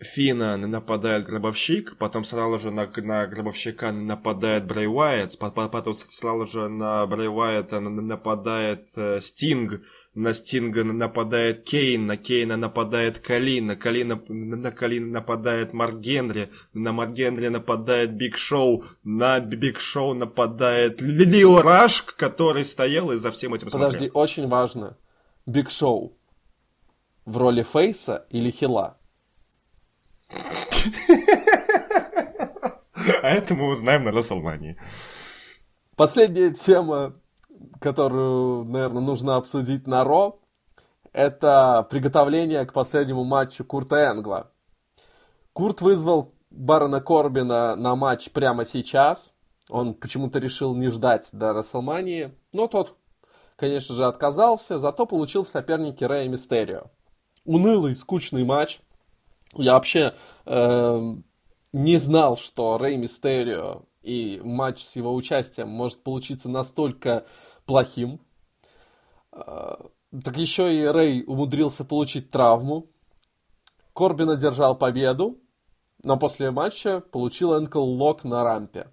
Фина 0.00 0.56
нападает 0.56 1.26
гробовщик, 1.26 1.96
потом 1.96 2.22
сразу 2.22 2.60
же 2.60 2.70
на, 2.70 2.88
на 2.98 3.26
гробовщика 3.26 3.90
нападает 3.90 4.64
Брей 4.64 4.86
Уайт, 4.86 5.36
потом 5.38 5.92
сразу 5.92 6.46
же 6.46 6.68
на 6.68 7.04
Брей 7.08 7.26
Уайта 7.26 7.80
нападает 7.80 8.90
э, 8.94 9.20
Стинг, 9.20 9.82
на 10.14 10.32
Стинга 10.34 10.84
нападает 10.84 11.64
Кейн, 11.64 12.06
на 12.06 12.16
Кейна 12.16 12.56
нападает 12.56 13.18
Калин, 13.18 13.66
на 13.66 13.74
Калина 13.74 14.22
на 14.28 14.70
Калин 14.70 15.10
нападает 15.10 15.72
Марк 15.72 15.96
Генри, 15.96 16.50
на 16.74 16.92
Марк 16.92 17.10
Генри 17.10 17.48
нападает 17.48 18.14
Биг 18.14 18.38
Шоу, 18.38 18.84
на 19.02 19.40
Биг 19.40 19.80
Шоу 19.80 20.14
нападает 20.14 21.00
Лио 21.00 21.60
Раш, 21.60 22.02
который 22.02 22.64
стоял 22.64 23.10
и 23.10 23.16
за 23.16 23.32
всем 23.32 23.52
этим 23.54 23.68
Подожди, 23.68 23.98
смотрел. 23.98 24.12
очень 24.14 24.46
важно. 24.46 24.96
Биг 25.44 25.70
Шоу 25.70 26.12
в 27.24 27.36
роли 27.36 27.64
face 27.64 28.14
а 28.14 28.26
или 28.30 28.52
heel 28.52 28.82
а? 28.82 28.97
А 33.22 33.30
это 33.30 33.54
мы 33.54 33.68
узнаем 33.68 34.04
на 34.04 34.12
Рестлмании. 34.12 34.76
Последняя 35.96 36.52
тема, 36.52 37.14
которую, 37.80 38.64
наверное, 38.64 39.02
нужно 39.02 39.36
обсудить 39.36 39.86
на 39.86 40.04
Ро, 40.04 40.40
это 41.12 41.86
приготовление 41.90 42.64
к 42.66 42.72
последнему 42.72 43.24
матчу 43.24 43.64
Курта 43.64 43.96
Энгла. 43.96 44.52
Курт 45.52 45.80
вызвал 45.80 46.34
Барона 46.50 47.00
Корбина 47.00 47.74
на 47.74 47.96
матч 47.96 48.30
прямо 48.30 48.64
сейчас. 48.64 49.34
Он 49.68 49.94
почему-то 49.94 50.38
решил 50.38 50.74
не 50.74 50.88
ждать 50.88 51.28
до 51.32 51.52
Расселмании, 51.52 52.32
но 52.52 52.68
тот, 52.68 52.96
конечно 53.56 53.94
же, 53.94 54.06
отказался, 54.06 54.78
зато 54.78 55.04
получил 55.06 55.42
в 55.42 55.48
сопернике 55.48 56.06
Рэя 56.06 56.28
Мистерио. 56.28 56.90
Унылый, 57.44 57.94
скучный 57.94 58.44
матч– 58.44 58.80
я 59.54 59.74
вообще 59.74 60.14
э, 60.46 61.14
не 61.72 61.96
знал, 61.96 62.36
что 62.36 62.78
Рэй 62.78 62.96
Мистерио 62.96 63.82
и 64.02 64.40
матч 64.42 64.82
с 64.82 64.96
его 64.96 65.14
участием 65.14 65.68
может 65.68 66.02
получиться 66.02 66.48
настолько 66.48 67.26
плохим. 67.66 68.20
Э, 69.32 69.76
так 70.24 70.36
еще 70.36 70.74
и 70.74 70.84
Рэй 70.84 71.24
умудрился 71.26 71.84
получить 71.84 72.30
травму. 72.30 72.90
Корбин 73.92 74.30
одержал 74.30 74.76
победу, 74.76 75.38
но 76.02 76.16
после 76.16 76.50
матча 76.50 77.00
получил 77.00 77.58
энкл 77.58 77.80
лок 77.80 78.24
на 78.24 78.44
рампе. 78.44 78.92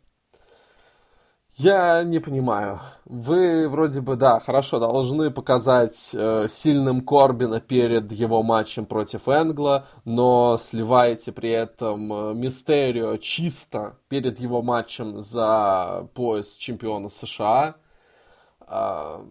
Я 1.57 2.03
не 2.03 2.19
понимаю. 2.19 2.81
Вы 3.05 3.69
вроде 3.69 4.01
бы, 4.01 4.17
да, 4.17 4.39
хорошо, 4.41 4.77
должны 4.77 5.31
показать 5.31 6.11
э, 6.13 6.47
сильным 6.49 6.99
Корбина 6.99 7.61
перед 7.61 8.11
его 8.11 8.43
матчем 8.43 8.85
против 8.85 9.29
Энгла, 9.29 9.87
но 10.03 10.57
сливаете 10.57 11.31
при 11.31 11.51
этом 11.51 12.11
э, 12.11 12.33
Мистерио 12.33 13.15
чисто 13.17 13.97
перед 14.09 14.37
его 14.37 14.61
матчем 14.61 15.21
за 15.21 16.09
пояс 16.13 16.57
чемпиона 16.57 17.07
США. 17.07 17.75
Э, 18.67 19.21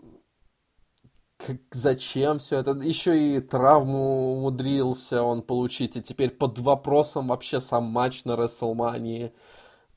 зачем 1.72 2.38
все 2.38 2.60
это? 2.60 2.70
Еще 2.70 3.36
и 3.36 3.40
травму 3.40 4.36
умудрился 4.38 5.22
он 5.22 5.42
получить, 5.42 5.98
и 5.98 6.02
теперь 6.02 6.30
под 6.30 6.58
вопросом 6.58 7.28
вообще 7.28 7.60
сам 7.60 7.84
матч 7.84 8.24
на 8.24 8.34
Рестлмании 8.34 9.34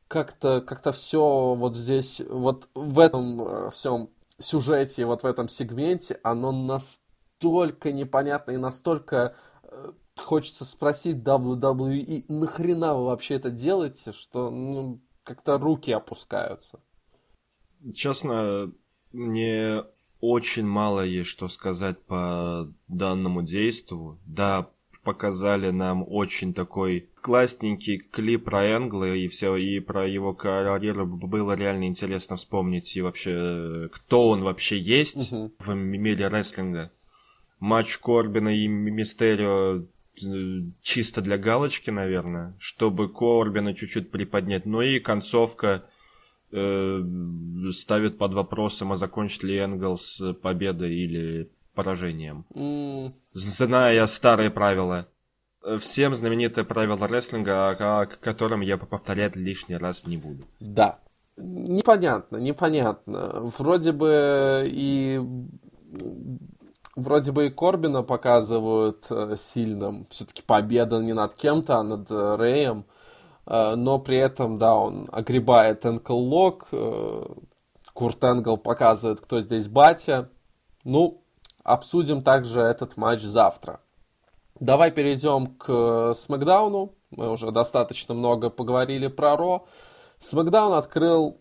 как-то 0.07 0.61
как 0.61 0.81
все 0.91 1.55
вот 1.55 1.75
здесь, 1.75 2.21
вот 2.27 2.69
в 2.73 2.99
этом 2.99 3.41
э, 3.41 3.69
всем 3.71 4.09
сюжете, 4.39 5.05
вот 5.05 5.23
в 5.23 5.25
этом 5.25 5.49
сегменте, 5.49 6.19
оно 6.23 6.51
настолько 6.51 7.91
непонятно 7.91 8.51
и 8.51 8.57
настолько 8.57 9.35
э, 9.63 9.91
хочется 10.17 10.65
спросить 10.65 11.17
WWE, 11.17 12.25
нахрена 12.27 12.95
вы 12.95 13.05
вообще 13.05 13.35
это 13.35 13.49
делаете, 13.49 14.11
что 14.11 14.49
ну, 14.49 15.01
как-то 15.23 15.57
руки 15.57 15.91
опускаются. 15.91 16.79
Честно, 17.93 18.71
мне 19.11 19.83
очень 20.19 20.65
мало 20.65 21.05
есть 21.05 21.29
что 21.29 21.47
сказать 21.47 22.01
по 22.05 22.71
данному 22.87 23.43
действу. 23.43 24.19
Да, 24.25 24.69
показали 25.07 25.69
нам 25.69 26.03
очень 26.05 26.53
такой 26.53 27.07
классненький 27.21 27.99
клип 27.99 28.43
про 28.43 28.65
Энгла 28.65 29.15
и 29.15 29.29
все, 29.29 29.55
и 29.55 29.79
про 29.79 30.05
его 30.05 30.33
карьеру 30.33 31.07
было 31.07 31.55
реально 31.55 31.85
интересно 31.85 32.35
вспомнить 32.35 32.97
и 32.97 33.01
вообще, 33.01 33.87
кто 33.93 34.27
он 34.27 34.43
вообще 34.43 34.77
есть 34.77 35.31
uh-huh. 35.31 35.51
в 35.59 35.73
мире 35.75 36.27
рестлинга. 36.27 36.91
Матч 37.61 37.99
Корбина 37.99 38.49
и 38.49 38.67
Мистерио 38.67 39.85
чисто 40.81 41.21
для 41.21 41.37
галочки, 41.37 41.89
наверное, 41.89 42.53
чтобы 42.59 43.07
Корбина 43.07 43.73
чуть-чуть 43.73 44.11
приподнять. 44.11 44.65
Ну 44.65 44.81
и 44.81 44.99
концовка 44.99 45.85
э, 46.51 47.01
ставит 47.71 48.17
под 48.17 48.33
вопросом, 48.33 48.91
а 48.91 48.97
закончит 48.97 49.43
ли 49.43 49.55
Энглс 49.55 50.21
победой 50.41 50.93
или 50.93 51.49
поражением. 51.77 52.45
Mm. 52.53 53.11
Зная 53.33 54.05
старые 54.07 54.49
правила. 54.49 55.07
Всем 55.77 56.15
знаменитое 56.15 56.65
правило 56.65 57.07
рестлинга, 57.07 57.69
о 57.69 58.05
котором 58.05 58.61
я 58.61 58.77
повторять 58.77 59.35
лишний 59.35 59.77
раз 59.77 60.07
не 60.07 60.17
буду. 60.17 60.43
Да. 60.59 60.99
Непонятно, 61.37 62.37
непонятно. 62.37 63.51
Вроде 63.57 63.91
бы 63.91 64.67
и 64.67 65.21
вроде 66.95 67.31
бы 67.31 67.45
и 67.45 67.49
Корбина 67.49 68.01
показывают 68.01 69.05
э, 69.11 69.35
сильным. 69.37 70.07
Все-таки 70.09 70.41
победа 70.41 70.97
не 70.97 71.13
над 71.13 71.35
кем-то, 71.35 71.77
а 71.77 71.83
над 71.83 72.09
э, 72.09 72.35
Рэем. 72.35 72.85
Э, 73.45 73.75
но 73.75 73.99
при 73.99 74.17
этом, 74.17 74.57
да, 74.57 74.75
он 74.75 75.07
огребает 75.11 75.85
Ankle 75.85 76.17
Lock. 76.17 76.69
Курт 77.93 78.23
Энгл 78.23 78.57
показывает, 78.57 79.21
кто 79.21 79.41
здесь 79.41 79.67
батя. 79.67 80.29
Ну, 80.83 81.23
обсудим 81.67 82.23
также 82.23 82.61
этот 82.61 82.97
матч 82.97 83.21
завтра. 83.21 83.79
Давай 84.59 84.91
перейдем 84.91 85.55
к 85.57 86.13
Смакдауну. 86.15 86.93
Мы 87.11 87.31
уже 87.31 87.51
достаточно 87.51 88.13
много 88.13 88.49
поговорили 88.49 89.07
про 89.07 89.37
Raw. 89.37 89.67
Смакдаун 90.19 90.73
открыл 90.73 91.39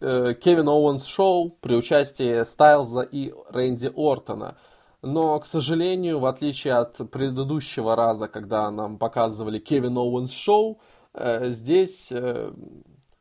э, 0.00 0.34
Кевин 0.34 0.68
Оуэнс 0.68 1.04
шоу 1.04 1.50
при 1.60 1.74
участии 1.74 2.44
Стайлза 2.44 3.02
и 3.02 3.32
Рэнди 3.50 3.90
Ортона– 3.94 4.56
но, 5.04 5.38
к 5.38 5.44
сожалению, 5.44 6.18
в 6.18 6.24
отличие 6.24 6.74
от 6.74 6.96
предыдущего 7.10 7.94
раза, 7.94 8.26
когда 8.26 8.70
нам 8.70 8.96
показывали 8.96 9.58
Кевин 9.58 9.98
Оуэнс 9.98 10.32
шоу, 10.32 10.80
э, 11.12 11.50
здесь 11.50 12.10
э, 12.10 12.50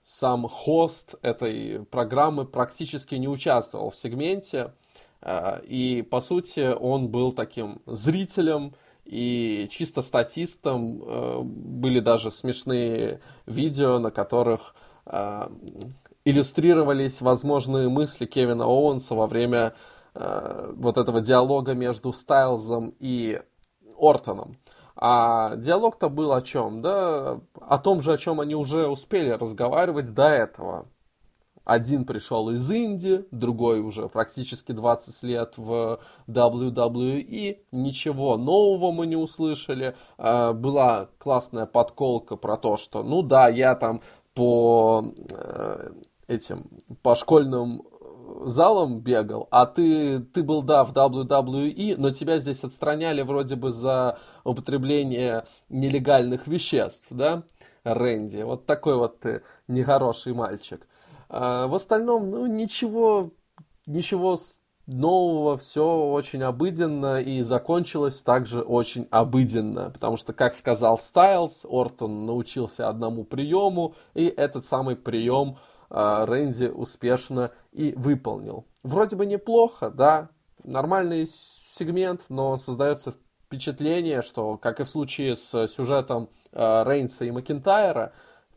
сам 0.06 0.48
хост 0.48 1.16
этой 1.22 1.84
программы 1.84 2.46
практически 2.46 3.16
не 3.16 3.28
участвовал 3.28 3.90
в 3.90 3.98
сегменте. 3.98 4.74
Э, 5.24 5.62
и, 5.64 6.02
по 6.04 6.22
сути, 6.22 6.74
он 6.74 7.08
был 7.08 7.32
таким 7.32 7.82
зрителем 7.88 8.76
и 9.06 9.68
чисто 9.72 10.02
статистом. 10.02 11.04
Были 11.44 12.00
даже 12.00 12.32
смешные 12.32 13.20
видео, 13.46 14.00
на 14.00 14.12
которых 14.12 14.76
иллюстрировались 16.26 17.22
возможные 17.22 17.90
мысли 17.90 18.26
Кевина 18.26 18.66
Оуэнса 18.66 19.16
во 19.16 19.28
время 19.28 19.74
э, 20.16 20.72
вот 20.76 20.98
этого 20.98 21.22
диалога 21.22 21.74
между 21.74 22.14
Стайлзом 22.14 22.94
и 23.00 23.42
Ортоном. 24.00 24.58
А 24.96 25.56
диалог-то 25.58 26.10
был 26.10 26.34
о 26.34 26.42
чем? 26.42 26.82
Да, 26.82 27.42
о 27.60 27.78
том 27.78 28.00
же, 28.00 28.14
о 28.14 28.18
чем 28.18 28.40
они 28.40 28.56
уже 28.56 28.88
успели 28.88 29.32
разговаривать 29.32 30.14
до 30.14 30.28
этого. 30.28 30.86
Один 31.66 32.06
пришел 32.06 32.50
из 32.50 32.70
Индии, 32.70 33.26
другой 33.32 33.80
уже 33.80 34.10
практически 34.10 34.72
20 34.72 35.24
лет 35.24 35.54
в 35.58 36.00
WWE. 36.28 37.60
Ничего 37.72 38.38
нового 38.38 38.92
мы 38.92 39.08
не 39.08 39.16
услышали. 39.16 39.96
А, 40.18 40.54
была 40.54 41.10
классная 41.18 41.66
подколка 41.66 42.36
про 42.36 42.58
то, 42.58 42.78
что, 42.78 43.04
ну 43.04 43.22
да, 43.22 43.48
я 43.48 43.76
там 43.76 44.02
по 44.34 45.06
э, 45.30 45.92
этим, 46.28 46.70
по 47.02 47.16
школьным 47.16 47.84
залом 48.46 49.00
бегал, 49.00 49.48
а 49.52 49.66
ты, 49.66 50.20
ты 50.20 50.44
был, 50.44 50.62
да, 50.62 50.84
в 50.84 50.94
WWE, 50.94 51.96
но 51.98 52.12
тебя 52.12 52.40
здесь 52.40 52.64
отстраняли 52.64 53.22
вроде 53.22 53.56
бы 53.56 53.72
за 53.72 54.18
употребление 54.44 55.46
нелегальных 55.70 56.48
веществ, 56.48 57.08
да, 57.10 57.44
Рэнди? 57.84 58.42
Вот 58.42 58.66
такой 58.66 58.98
вот 58.98 59.20
ты 59.20 59.44
нехороший 59.68 60.34
мальчик. 60.34 60.88
А 61.34 61.68
в 61.68 61.76
остальном, 61.76 62.30
ну, 62.30 62.46
ничего, 62.46 63.32
ничего 63.88 64.38
нового, 64.86 65.58
все 65.58 65.84
очень 65.84 66.44
обыденно 66.44 67.22
и 67.22 67.42
закончилось 67.42 68.22
также 68.22 68.62
очень 68.62 69.08
обыденно, 69.10 69.90
потому 69.90 70.18
что, 70.18 70.34
как 70.34 70.56
сказал 70.56 70.98
Стайлз, 70.98 71.66
Ортон 71.68 72.26
научился 72.26 72.88
одному 72.88 73.24
приему, 73.24 73.96
и 74.14 74.26
этот 74.26 74.66
самый 74.66 74.96
прием– 74.96 75.58
а, 75.96 76.26
Рэнди 76.26 76.66
успешно 76.66 77.52
и 77.72 77.94
выполнил. 77.96 78.66
Вроде 78.82 79.16
бы 79.16 79.28
неплохо, 79.28 79.92
да, 79.92 80.30
нормальный 80.64 81.28
сегмент, 81.28 82.24
но 82.30 82.58
создается 82.58 83.14
впечатление, 83.46 84.24
что, 84.24 84.58
как 84.58 84.80
и 84.80 84.84
в 84.84 84.90
случае 84.90 85.36
с 85.36 85.68
сюжетом 85.68 86.30
э, 86.52 86.84
Рейнса 86.84 87.26
и 87.26 87.32
Макентайра, 87.32 88.14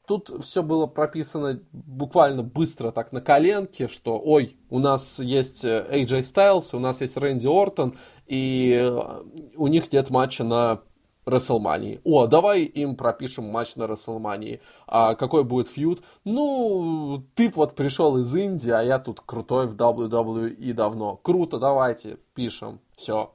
тут 0.06 0.44
все 0.44 0.62
было 0.62 0.86
прописано 0.86 1.60
буквально 1.72 2.42
быстро, 2.42 2.90
так 2.90 3.12
на 3.12 3.20
коленке, 3.20 3.88
что, 3.88 4.18
ой, 4.18 4.56
у 4.70 4.78
нас 4.78 5.18
есть 5.18 5.64
AJ 5.64 6.20
Styles, 6.20 6.74
у 6.74 6.78
нас 6.78 7.00
есть 7.00 7.16
Рэнди 7.16 7.46
Ортон, 7.46 7.94
и 8.26 8.78
э, 8.80 9.22
у 9.56 9.66
них 9.66 9.92
нет 9.92 10.10
матча 10.10 10.44
на 10.44 10.80
Расселмании. 11.26 12.00
О, 12.04 12.26
давай 12.28 12.62
им 12.62 12.94
пропишем 12.94 13.46
матч 13.46 13.74
на 13.74 13.88
Расселмании. 13.88 14.60
А 14.86 15.16
какой 15.16 15.42
будет 15.42 15.68
фьюд? 15.68 16.02
Ну, 16.24 17.24
ты 17.34 17.50
вот 17.50 17.74
пришел 17.74 18.16
из 18.18 18.32
Индии, 18.34 18.70
а 18.70 18.80
я 18.80 19.00
тут 19.00 19.20
крутой 19.20 19.66
в 19.66 19.74
WWE 19.74 20.72
давно. 20.72 21.16
Круто, 21.16 21.58
давайте, 21.58 22.18
пишем. 22.34 22.80
Все. 22.96 23.32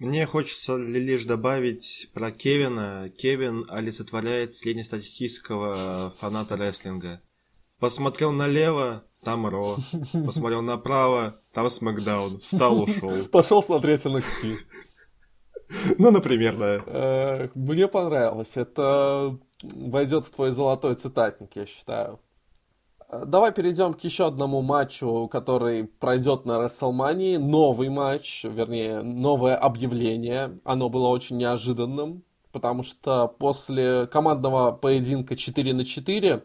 Мне 0.00 0.24
хочется 0.24 0.78
лишь 0.78 1.26
добавить 1.26 2.08
про 2.14 2.30
Кевина. 2.30 3.12
Кевин 3.18 3.66
олицетворяет 3.68 4.54
среднестатистического 4.54 6.10
фаната 6.16 6.56
рестлинга. 6.56 7.20
Посмотрел 7.78 8.32
налево, 8.32 9.04
там 9.22 9.46
Ро. 9.46 9.76
Посмотрел 10.24 10.62
направо, 10.62 11.38
там 11.52 11.68
Смакдаун. 11.68 12.40
Встал, 12.40 12.82
ушел. 12.82 13.24
Пошел 13.30 13.62
смотреть 13.62 14.06
NXT. 14.06 14.56
Ну, 15.98 16.10
например, 16.10 16.56
да. 16.56 16.82
Э, 16.86 17.48
мне 17.54 17.86
понравилось. 17.86 18.56
Это 18.56 19.38
войдет 19.62 20.24
в 20.24 20.30
твой 20.30 20.50
золотой 20.50 20.94
цитатник, 20.94 21.56
я 21.56 21.66
считаю. 21.66 22.20
Э, 23.10 23.24
давай 23.26 23.52
перейдем 23.52 23.94
к 23.94 24.00
еще 24.04 24.26
одному 24.26 24.62
матчу, 24.62 25.28
который 25.30 25.84
пройдет 25.84 26.44
на 26.44 26.58
Расселмании. 26.58 27.36
Новый 27.36 27.88
матч, 27.88 28.44
вернее, 28.44 29.02
новое 29.02 29.56
объявление. 29.56 30.58
Оно 30.64 30.88
было 30.88 31.08
очень 31.08 31.36
неожиданным, 31.36 32.22
потому 32.52 32.82
что 32.82 33.26
после 33.28 34.06
командного 34.06 34.72
поединка 34.72 35.36
4 35.36 35.74
на 35.74 35.84
4, 35.84 36.44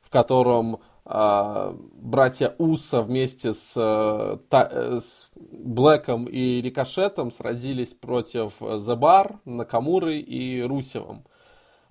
в 0.00 0.10
котором 0.10 0.80
а, 1.06 1.74
братья 1.94 2.54
Уса 2.58 3.02
вместе 3.02 3.52
с, 3.52 3.74
э, 3.76 4.38
та, 4.48 5.00
с 5.00 5.30
Блэком 5.34 6.26
и 6.26 6.62
Рикошетом 6.62 7.30
сразились 7.30 7.92
против 7.92 8.58
Зебар, 8.78 9.40
Накамуры 9.44 10.18
и 10.18 10.62
Русевым. 10.62 11.24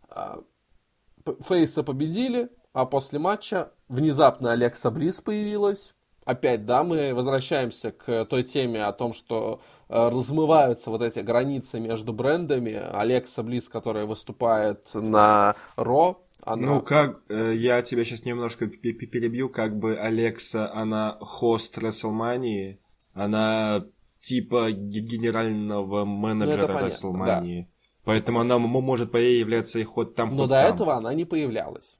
А, 0.09 0.39
Фейса 1.41 1.83
победили, 1.83 2.49
а 2.73 2.85
после 2.85 3.19
матча 3.19 3.71
внезапно 3.93 4.51
Алекса 4.51 4.91
Близ 4.91 5.21
появилась. 5.21 5.93
Опять, 6.25 6.65
да, 6.65 6.83
мы 6.83 7.13
возвращаемся 7.13 7.91
к 7.91 8.25
той 8.25 8.43
теме 8.43 8.85
о 8.85 8.93
том, 8.93 9.13
что 9.13 9.61
э, 9.89 10.09
размываются 10.09 10.89
вот 10.89 11.01
эти 11.01 11.19
границы 11.19 11.81
между 11.81 12.13
брендами. 12.13 12.73
Алекса 12.73 13.43
Близ, 13.43 13.67
которая 13.67 14.05
выступает 14.05 14.83
на 14.93 15.53
Ро, 15.75 16.21
она... 16.41 16.67
Ну, 16.67 16.81
как, 16.81 17.21
э, 17.29 17.53
я 17.55 17.81
тебя 17.81 18.05
сейчас 18.05 18.23
немножко 18.23 18.67
перебью, 18.67 19.49
как 19.49 19.77
бы 19.77 19.95
Алекса, 19.95 20.73
она 20.73 21.17
хост 21.19 21.77
Расселмании, 21.77 22.79
она 23.13 23.85
типа 24.19 24.71
генерального 24.71 26.05
менеджера 26.05 26.73
ну, 26.73 26.85
Расселмании. 26.85 27.61
Да. 27.61 27.67
Поэтому 28.05 28.39
она 28.39 28.59
может 28.59 29.11
появляться 29.11 29.79
и 29.79 29.83
ход 29.83 30.15
там, 30.15 30.29
Но 30.29 30.35
ход 30.35 30.49
до 30.49 30.61
там. 30.61 30.73
этого 30.73 30.95
она 30.95 31.13
не 31.13 31.25
появлялась. 31.25 31.99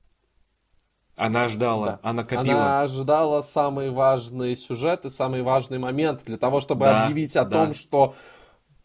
Она 1.16 1.48
ждала, 1.48 1.86
да. 1.86 2.00
она 2.02 2.24
копила. 2.24 2.80
Она 2.80 2.88
ждала 2.88 3.42
самый 3.44 3.92
важный 3.92 4.56
сюжет 4.56 5.06
и 5.06 5.10
самый 5.10 5.44
важный 5.44 5.78
момент 5.78 6.24
для 6.26 6.38
того, 6.38 6.60
чтобы 6.60 6.86
да, 6.86 7.06
объявить 7.06 7.36
о 7.36 7.46
да. 7.46 7.66
том, 7.66 7.74
что 7.74 8.16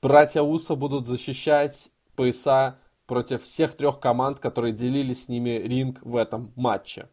братья 0.03 0.43
Уса 0.43 0.75
будут 0.75 1.07
защищать 1.07 1.91
пояса 2.17 2.79
против 3.07 3.43
всех 3.43 3.75
трех 3.75 3.99
команд, 3.99 4.41
которые 4.41 4.75
делили 4.75 5.15
с 5.15 5.29
ними 5.29 5.51
ринг 5.51 6.01
в 6.03 6.17
этом 6.17 6.53
матче. 6.55 7.09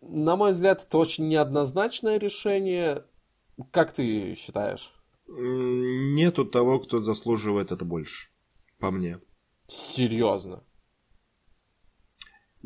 На 0.00 0.36
мой 0.36 0.52
взгляд, 0.52 0.82
это 0.86 0.96
очень 0.96 1.28
неоднозначное 1.28 2.18
решение. 2.18 3.02
Как 3.70 3.92
ты 3.92 4.34
считаешь? 4.34 4.92
Нету 5.26 6.44
того, 6.44 6.80
кто 6.80 7.00
заслуживает 7.00 7.72
это 7.72 7.84
больше, 7.84 8.30
по 8.78 8.90
мне. 8.90 9.20
Серьезно? 9.66 10.62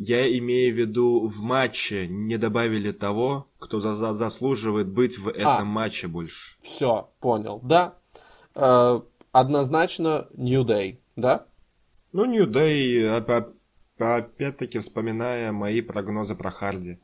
Я 0.01 0.39
имею 0.39 0.75
в 0.75 0.79
виду, 0.79 1.27
в 1.27 1.43
матче 1.43 2.07
не 2.07 2.37
добавили 2.37 2.93
того, 2.93 3.49
кто 3.59 3.81
за 3.81 3.95
за 3.95 4.13
заслуживает 4.13 4.89
быть 4.89 5.19
в 5.19 5.29
этом 5.29 5.63
а, 5.63 5.65
матче 5.65 6.07
больше. 6.07 6.57
Все, 6.63 7.11
понял. 7.19 7.61
Да, 7.65 7.95
э, 8.55 9.01
однозначно 9.33 10.29
New 10.37 10.65
Day 10.65 10.99
да? 11.19 11.47
Ну, 12.13 12.25
New 12.25 12.47
Day, 12.47 13.07
опять-таки 13.99 14.79
вспоминая 14.79 15.53
мои 15.53 15.83
прогнозы 15.83 16.35
про 16.37 16.51
Харди. 16.51 16.99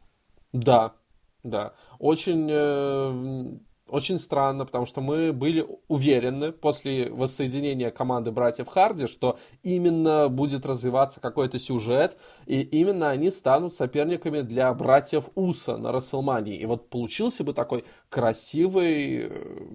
Да, 0.53 0.95
да. 1.43 1.75
Очень 1.99 2.49
э, 2.51 3.59
очень 3.89 4.19
странно, 4.19 4.65
потому 4.65 4.87
что 4.87 5.01
мы 5.01 5.33
были 5.33 5.67
уверены 5.89 6.53
после 6.53 7.11
воссоединения 7.11 7.91
команды 7.91 8.31
братьев 8.31 8.69
Харди, 8.69 9.07
что 9.07 9.39
именно 9.63 10.29
будет 10.29 10.65
развиваться 10.65 11.21
какой-то 11.21 11.59
сюжет, 11.59 12.17
и 12.47 12.61
именно 12.61 13.11
они 13.11 13.31
станут 13.31 13.75
соперниками 13.75 14.41
для 14.41 14.73
братьев 14.73 15.29
Уса 15.35 15.77
на 15.77 15.93
Расселмании. 15.93 16.57
И 16.57 16.67
вот 16.67 16.89
получился 16.89 17.45
бы 17.45 17.53
такой 17.53 17.85
красивый 18.09 19.29
э, 19.29 19.67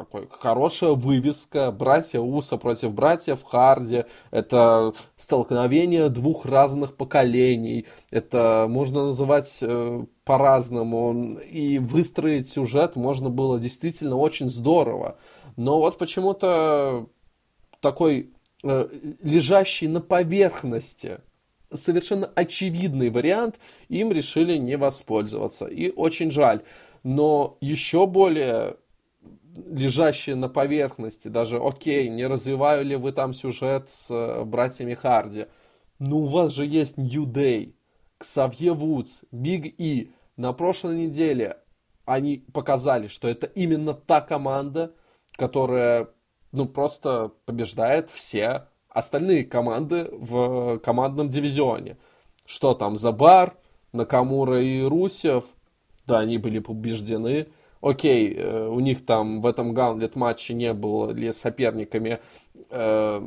такой 0.00 0.28
хорошая 0.30 0.92
вывеска 0.92 1.70
братья 1.70 2.20
Уса 2.20 2.56
против 2.56 2.94
братьев 2.94 3.42
Харди. 3.44 4.04
Это 4.30 4.94
столкновение 5.16 6.08
двух 6.08 6.46
разных 6.46 6.96
поколений. 6.96 7.86
Это 8.10 8.66
можно 8.68 9.06
называть 9.06 9.58
э, 9.60 10.04
по-разному. 10.24 11.38
И 11.40 11.78
выстроить 11.78 12.48
сюжет 12.48 12.96
можно 12.96 13.28
было 13.28 13.58
действительно 13.58 14.16
очень 14.16 14.48
здорово. 14.48 15.18
Но 15.56 15.80
вот 15.80 15.98
почему-то 15.98 17.06
такой 17.80 18.32
э, 18.64 18.88
лежащий 19.22 19.86
на 19.86 20.00
поверхности 20.00 21.18
совершенно 21.72 22.26
очевидный 22.34 23.10
вариант 23.10 23.60
им 23.88 24.12
решили 24.12 24.56
не 24.56 24.76
воспользоваться. 24.78 25.66
И 25.66 25.90
очень 25.90 26.30
жаль. 26.30 26.62
Но 27.02 27.58
еще 27.60 28.06
более 28.06 28.76
лежащие 29.56 30.36
на 30.36 30.48
поверхности, 30.48 31.28
даже, 31.28 31.58
окей, 31.58 32.08
не 32.08 32.26
развиваю 32.26 32.84
ли 32.84 32.96
вы 32.96 33.12
там 33.12 33.32
сюжет 33.32 33.90
с 33.90 34.10
э, 34.10 34.44
братьями 34.44 34.94
Харди, 34.94 35.46
но 35.98 36.18
у 36.18 36.26
вас 36.26 36.52
же 36.52 36.66
есть 36.66 36.96
New 36.96 37.26
Day, 37.26 37.74
Ксавье 38.18 38.72
Вудс, 38.72 39.22
Биг 39.30 39.74
И. 39.78 40.12
На 40.36 40.52
прошлой 40.52 40.96
неделе 40.96 41.58
они 42.04 42.44
показали, 42.52 43.06
что 43.06 43.28
это 43.28 43.46
именно 43.46 43.94
та 43.94 44.20
команда, 44.20 44.94
которая, 45.32 46.08
ну, 46.52 46.66
просто 46.66 47.32
побеждает 47.44 48.10
все 48.10 48.66
остальные 48.88 49.44
команды 49.44 50.08
в 50.10 50.78
командном 50.78 51.28
дивизионе. 51.28 51.98
Что 52.46 52.74
там, 52.74 52.96
Забар, 52.96 53.56
Накамура 53.92 54.62
и 54.62 54.82
Русев, 54.82 55.54
да, 56.06 56.18
они 56.20 56.38
были 56.38 56.58
побеждены 56.58 57.48
окей, 57.80 58.34
э, 58.34 58.68
у 58.68 58.80
них 58.80 59.04
там 59.04 59.40
в 59.40 59.46
этом 59.46 59.74
гаунлет 59.74 60.16
матче 60.16 60.54
не 60.54 60.72
были 60.72 61.30
соперниками 61.30 62.20
э, 62.70 63.20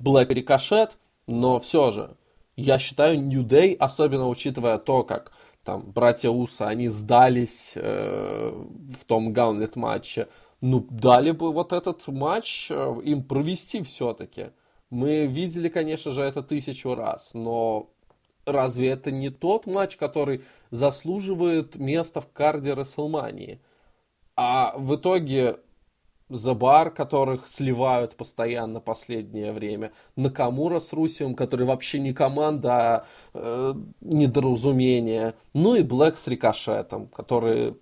Рикошет, 0.00 0.98
но 1.26 1.58
все 1.60 1.90
же, 1.90 2.16
я 2.56 2.78
считаю 2.78 3.20
New 3.20 3.42
Day, 3.42 3.76
особенно 3.76 4.28
учитывая 4.28 4.78
то, 4.78 5.02
как 5.02 5.32
там 5.64 5.90
братья 5.92 6.30
Уса, 6.30 6.68
они 6.68 6.88
сдались 6.88 7.72
э, 7.74 8.50
в 8.50 9.04
том 9.04 9.32
гаунлет 9.32 9.76
матче, 9.76 10.28
ну, 10.60 10.86
дали 10.90 11.30
бы 11.30 11.52
вот 11.52 11.72
этот 11.72 12.06
матч 12.08 12.70
э, 12.70 12.94
им 13.04 13.22
провести 13.22 13.82
все-таки. 13.82 14.50
Мы 14.90 15.26
видели, 15.26 15.68
конечно 15.68 16.12
же, 16.12 16.22
это 16.22 16.42
тысячу 16.42 16.94
раз, 16.94 17.34
но 17.34 17.90
разве 18.46 18.90
это 18.90 19.10
не 19.10 19.30
тот 19.30 19.66
матч, 19.66 19.96
который 19.96 20.42
заслуживает 20.70 21.76
места 21.76 22.20
в 22.20 22.30
карде 22.32 22.74
Расселмании? 22.74 23.60
А 24.36 24.74
в 24.76 24.96
итоге 24.96 25.58
Забар, 26.30 26.90
которых 26.90 27.46
сливают 27.46 28.16
постоянно 28.16 28.80
последнее 28.80 29.52
время, 29.52 29.92
Накамура 30.16 30.78
с 30.78 30.92
Русевым, 30.92 31.34
который 31.34 31.66
вообще 31.66 31.98
не 31.98 32.14
команда, 32.14 32.72
а 32.72 33.06
э, 33.34 33.74
недоразумение, 34.00 35.34
ну 35.52 35.74
и 35.74 35.82
Блэк 35.82 36.16
с 36.16 36.26
Рикошетом, 36.26 37.08
которые 37.08 37.76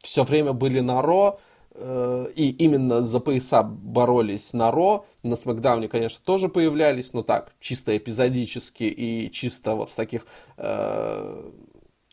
все 0.00 0.22
время 0.22 0.52
были 0.52 0.78
на 0.78 1.02
Ро, 1.02 1.40
и 1.78 2.56
именно 2.58 3.02
за 3.02 3.20
пояса 3.20 3.62
боролись 3.62 4.52
на 4.52 4.70
Ро. 4.70 5.06
На 5.22 5.36
Смакдауне, 5.36 5.88
конечно, 5.88 6.20
тоже 6.24 6.48
появлялись, 6.48 7.12
но 7.12 7.22
так, 7.22 7.52
чисто 7.60 7.96
эпизодически 7.96 8.84
и 8.84 9.30
чисто 9.30 9.74
вот 9.74 9.90
в 9.90 9.94
таких... 9.94 10.26
Э, 10.56 11.50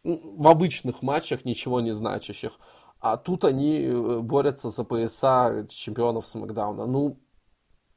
в 0.04 0.48
обычных 0.48 1.02
матчах, 1.02 1.46
ничего 1.46 1.80
не 1.80 1.92
значащих. 1.92 2.60
А 3.00 3.18
тут 3.18 3.46
они 3.46 3.82
э, 3.82 4.20
борются 4.20 4.70
за 4.70 4.84
пояса 4.84 5.66
чемпионов 5.70 6.28
Смакдауна. 6.28 6.86
Ну, 6.86 7.18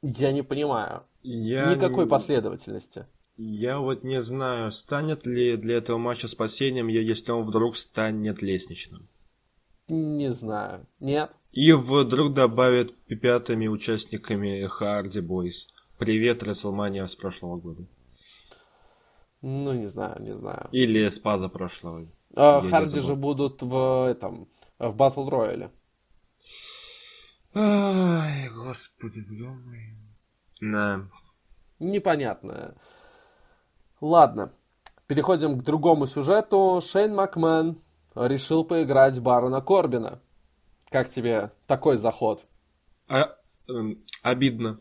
я 0.01 0.31
не 0.31 0.43
понимаю. 0.43 1.03
Я 1.23 1.73
Никакой 1.75 2.05
не... 2.05 2.09
последовательности. 2.09 3.05
Я 3.35 3.79
вот 3.79 4.03
не 4.03 4.21
знаю, 4.21 4.71
станет 4.71 5.25
ли 5.25 5.57
для 5.57 5.77
этого 5.77 5.97
матча 5.97 6.27
спасением, 6.27 6.87
если 6.87 7.31
он 7.31 7.43
вдруг 7.43 7.77
станет 7.77 8.41
лестничным. 8.41 9.07
Не 9.87 10.31
знаю. 10.31 10.87
Нет? 10.99 11.31
И 11.57 11.71
вдруг 11.71 12.33
добавят 12.33 12.93
пятыми 13.07 13.65
участниками 13.65 14.67
Харди 14.67 15.21
Бойс. 15.21 15.67
Привет, 15.97 16.43
Расселмания 16.43 17.03
с 17.03 17.15
прошлого 17.15 17.57
года. 17.57 17.81
Ну, 19.41 19.73
не 19.73 19.87
знаю, 19.87 20.21
не 20.21 20.35
знаю. 20.35 20.69
Или 20.71 21.09
с 21.09 21.17
паза 21.17 21.49
прошлого. 21.49 22.05
А, 22.35 22.61
Харди 22.61 22.99
же 22.99 23.15
будут 23.15 23.63
в 23.63 24.07
этом 24.07 24.47
в 24.77 24.95
Battle 24.95 25.27
Royale. 25.27 25.71
Ай, 27.55 28.49
господи, 28.49 29.23
думаю. 29.27 29.97
Да. 30.61 30.99
Непонятно. 31.79 32.75
Ладно. 33.99 34.53
Переходим 35.07 35.59
к 35.59 35.63
другому 35.63 36.05
сюжету. 36.05 36.79
Шейн 36.83 37.15
Макмен 37.15 37.81
решил 38.13 38.63
поиграть 38.63 39.19
Барона 39.19 39.59
Корбина. 39.59 40.21
Как 40.89 41.09
тебе 41.09 41.51
такой 41.65 41.97
заход? 41.97 42.45
А, 43.09 43.35
э, 43.69 43.73
обидно. 44.23 44.79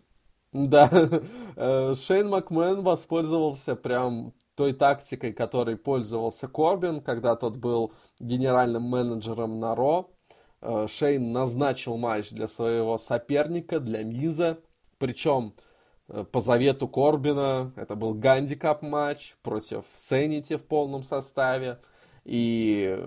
Да. 0.53 0.91
Э, 1.59 1.95
Шейн 1.95 2.29
Макмен 2.29 2.83
воспользовался 2.83 3.77
прям 3.77 4.35
той 4.57 4.75
тактикой, 4.75 5.33
которой 5.33 5.77
пользовался 5.79 6.49
Корбин, 6.49 7.01
когда 7.01 7.35
тот 7.35 7.57
был 7.57 7.95
генеральным 8.21 8.83
менеджером 8.83 9.59
на 9.59 9.75
Ро. 9.75 10.11
Э, 10.61 10.87
Шейн 10.87 11.33
назначил 11.33 11.97
матч 11.97 12.31
для 12.31 12.47
своего 12.47 12.99
соперника, 12.99 13.81
для 13.81 14.03
Миза. 14.03 14.59
Причем 14.99 15.55
э, 16.09 16.25
по 16.31 16.41
завету 16.41 16.89
Корбина 16.89 17.73
это 17.77 17.95
был 17.95 18.13
гандикап 18.13 18.83
матч 18.83 19.35
против 19.43 19.87
Сенити 19.95 20.57
в 20.57 20.65
полном 20.65 21.03
составе. 21.03 21.79
И 22.25 23.03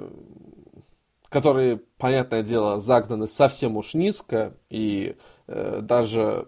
которые, 1.30 1.78
понятное 1.98 2.44
дело, 2.44 2.80
загнаны 2.80 3.28
совсем 3.28 3.78
уж 3.78 3.94
низко. 3.94 4.54
И 4.70 5.16
э, 5.48 5.80
даже 5.82 6.48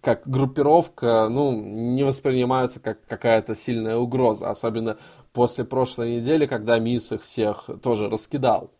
как 0.00 0.28
группировка, 0.28 1.28
ну, 1.28 1.52
не 1.52 2.04
воспринимаются 2.04 2.78
как 2.80 3.04
какая-то 3.06 3.54
сильная 3.54 3.96
угроза, 3.96 4.50
особенно 4.50 4.98
после 5.32 5.64
прошлой 5.64 6.16
недели, 6.16 6.46
когда 6.46 6.78
Мисс 6.78 7.12
их 7.12 7.22
всех 7.22 7.68
тоже 7.82 8.08
раскидал. 8.08 8.70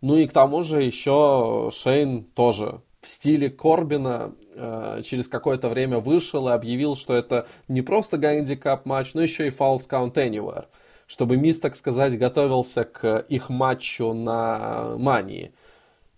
Ну 0.00 0.16
и 0.16 0.26
к 0.26 0.32
тому 0.32 0.62
же 0.62 0.82
еще 0.82 1.70
Шейн 1.72 2.24
тоже 2.24 2.82
в 3.00 3.06
стиле 3.06 3.50
Корбина 3.50 4.34
э, 4.54 5.02
через 5.04 5.28
какое-то 5.28 5.68
время 5.68 5.98
вышел 5.98 6.48
и 6.48 6.52
объявил, 6.52 6.96
что 6.96 7.14
это 7.14 7.46
не 7.68 7.82
просто 7.82 8.16
гандикап 8.16 8.86
матч, 8.86 9.14
но 9.14 9.22
еще 9.22 9.46
и 9.46 9.50
Falls 9.50 9.88
Count 9.88 10.14
Anywhere, 10.14 10.66
чтобы 11.08 11.36
Мисс, 11.36 11.58
так 11.58 11.74
сказать, 11.74 12.16
готовился 12.16 12.84
к 12.84 13.18
их 13.28 13.48
матчу 13.48 14.12
на 14.12 14.96
Мании. 14.96 15.52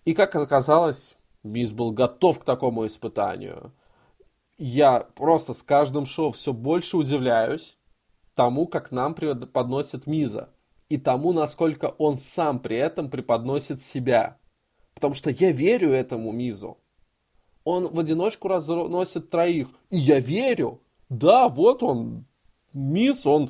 И 0.05 0.13
как 0.13 0.35
оказалось, 0.35 1.17
Мисс 1.41 1.71
был 1.71 1.91
готов 1.91 2.37
к 2.37 2.43
такому 2.43 2.85
испытанию 2.85 3.71
я 4.63 4.99
просто 5.15 5.55
с 5.55 5.63
каждым 5.63 6.05
шоу 6.05 6.29
все 6.31 6.53
больше 6.53 6.95
удивляюсь 6.95 7.77
тому, 8.35 8.67
как 8.67 8.91
нам 8.91 9.15
преподносит 9.15 10.05
Миза. 10.05 10.49
И 10.87 10.99
тому, 10.99 11.33
насколько 11.33 11.95
он 11.97 12.19
сам 12.19 12.59
при 12.59 12.77
этом 12.77 13.09
преподносит 13.09 13.81
себя. 13.81 14.37
Потому 14.93 15.15
что 15.15 15.31
я 15.31 15.51
верю 15.51 15.91
этому 15.91 16.31
Мизу. 16.31 16.77
Он 17.63 17.87
в 17.87 17.99
одиночку 17.99 18.49
разносит 18.49 19.31
троих. 19.31 19.67
И 19.89 19.97
я 19.97 20.19
верю. 20.19 20.79
Да, 21.09 21.49
вот 21.49 21.81
он, 21.81 22.25
Миз, 22.71 23.25
он 23.25 23.49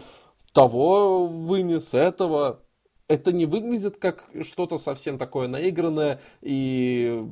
того 0.54 1.28
вынес, 1.28 1.94
этого. 1.94 2.62
Это 3.08 3.32
не 3.32 3.46
выглядит 3.46 3.98
как 3.98 4.26
что-то 4.42 4.78
совсем 4.78 5.18
такое 5.18 5.48
наигранное 5.48 6.22
и 6.42 7.30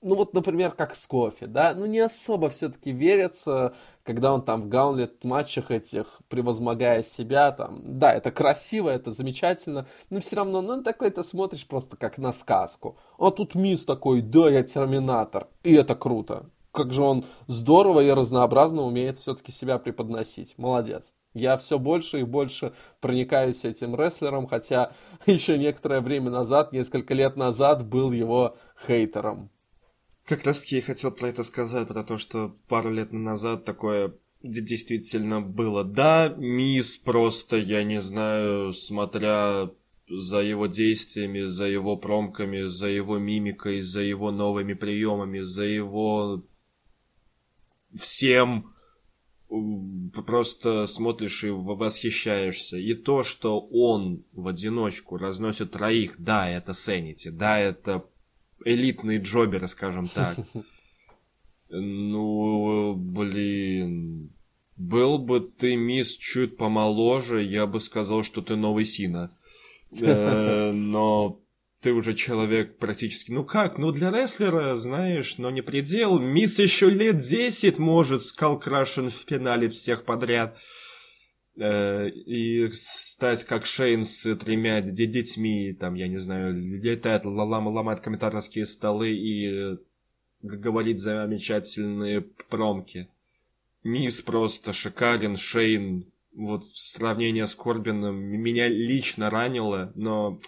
ну 0.00 0.14
вот, 0.14 0.32
например, 0.32 0.72
как 0.72 0.94
с 0.94 1.06
кофе, 1.06 1.46
да, 1.46 1.74
ну 1.74 1.86
не 1.86 1.98
особо 1.98 2.48
все-таки 2.48 2.92
верится, 2.92 3.74
когда 4.04 4.32
он 4.32 4.42
там 4.42 4.62
в 4.62 4.68
гаунлет 4.68 5.24
матчах 5.24 5.70
этих, 5.70 6.20
превозмогая 6.28 7.02
себя, 7.02 7.50
там, 7.52 7.80
да, 7.98 8.14
это 8.14 8.30
красиво, 8.30 8.90
это 8.90 9.10
замечательно, 9.10 9.86
но 10.10 10.20
все 10.20 10.36
равно, 10.36 10.62
ну 10.62 10.82
такой 10.82 11.10
ты 11.10 11.24
смотришь 11.24 11.66
просто 11.66 11.96
как 11.96 12.18
на 12.18 12.32
сказку. 12.32 12.96
А 13.18 13.30
тут 13.30 13.54
Мисс 13.54 13.84
такой, 13.84 14.22
да, 14.22 14.48
я 14.50 14.62
Терминатор, 14.62 15.48
и 15.64 15.74
это 15.74 15.94
круто. 15.94 16.50
Как 16.78 16.92
же 16.92 17.02
он 17.02 17.24
здорово 17.48 18.00
и 18.00 18.10
разнообразно 18.10 18.82
умеет 18.82 19.18
все-таки 19.18 19.50
себя 19.50 19.78
преподносить. 19.78 20.56
Молодец. 20.58 21.12
Я 21.34 21.56
все 21.56 21.78
больше 21.78 22.20
и 22.20 22.22
больше 22.22 22.72
проникаюсь 23.00 23.64
этим 23.64 23.96
рестлером, 23.96 24.46
хотя 24.46 24.92
еще 25.26 25.58
некоторое 25.58 26.00
время 26.00 26.30
назад, 26.30 26.72
несколько 26.72 27.14
лет 27.14 27.36
назад, 27.36 27.84
был 27.84 28.12
его 28.12 28.56
хейтером. 28.86 29.50
Как 30.24 30.44
раз 30.44 30.60
таки 30.60 30.76
я 30.76 30.82
хотел 30.82 31.10
про 31.10 31.28
это 31.28 31.42
сказать, 31.42 31.88
про 31.88 32.04
то, 32.04 32.16
что 32.16 32.54
пару 32.68 32.90
лет 32.90 33.12
назад 33.12 33.64
такое 33.64 34.14
действительно 34.42 35.40
было. 35.40 35.82
Да, 35.82 36.32
Мисс 36.36 36.96
просто, 36.96 37.56
я 37.56 37.82
не 37.82 38.00
знаю, 38.00 38.72
смотря 38.72 39.70
за 40.08 40.40
его 40.42 40.66
действиями, 40.66 41.42
за 41.42 41.64
его 41.64 41.96
промками, 41.96 42.66
за 42.66 42.86
его 42.86 43.18
мимикой, 43.18 43.80
за 43.80 44.00
его 44.00 44.30
новыми 44.30 44.74
приемами, 44.74 45.40
за 45.40 45.64
его 45.64 46.42
всем 47.94 48.74
просто 50.26 50.86
смотришь 50.86 51.44
и 51.44 51.50
восхищаешься. 51.50 52.76
И 52.76 52.94
то, 52.94 53.22
что 53.22 53.60
он 53.60 54.24
в 54.32 54.46
одиночку 54.46 55.16
разносит 55.16 55.72
троих, 55.72 56.16
да, 56.18 56.48
это 56.48 56.74
Сенити, 56.74 57.28
да, 57.28 57.58
это 57.58 58.04
элитные 58.64 59.18
джоберы, 59.18 59.68
скажем 59.68 60.08
так. 60.08 60.38
Ну, 61.70 62.94
блин. 62.94 64.30
Был 64.78 65.18
бы 65.18 65.40
ты, 65.40 65.76
мисс, 65.76 66.16
чуть 66.16 66.56
помоложе, 66.56 67.42
я 67.42 67.66
бы 67.66 67.78
сказал, 67.78 68.22
что 68.22 68.40
ты 68.40 68.56
новый 68.56 68.84
Сина. 68.84 69.36
Э, 70.00 70.72
но 70.72 71.42
ты 71.80 71.92
уже 71.92 72.14
человек 72.14 72.78
практически... 72.78 73.30
Ну 73.30 73.44
как, 73.44 73.78
ну 73.78 73.92
для 73.92 74.10
рестлера, 74.10 74.74
знаешь, 74.74 75.38
но 75.38 75.50
не 75.50 75.62
предел. 75.62 76.18
Мисс 76.18 76.58
еще 76.58 76.90
лет 76.90 77.18
10 77.18 77.78
может 77.78 78.22
Скал 78.22 78.58
Крашен 78.58 79.10
в 79.10 79.24
финале 79.26 79.68
всех 79.68 80.04
подряд. 80.04 80.58
Э, 81.56 82.08
и 82.08 82.70
стать 82.72 83.44
как 83.44 83.66
Шейн 83.66 84.04
с 84.04 84.34
тремя 84.36 84.80
детьми, 84.80 85.72
там, 85.72 85.94
я 85.94 86.08
не 86.08 86.18
знаю, 86.18 86.54
летает, 86.54 87.24
ломает 87.24 88.00
комментаторские 88.00 88.66
столы 88.66 89.10
и 89.10 89.76
говорит 90.42 90.98
замечательные 90.98 92.22
промки. 92.48 93.08
Мисс 93.84 94.20
просто 94.20 94.72
шикарен, 94.72 95.36
Шейн 95.36 96.10
вот 96.32 96.64
сравнение 96.64 97.46
с 97.46 97.54
Корбином 97.54 98.16
меня 98.16 98.68
лично 98.68 99.30
ранило, 99.30 99.92
но 99.94 100.38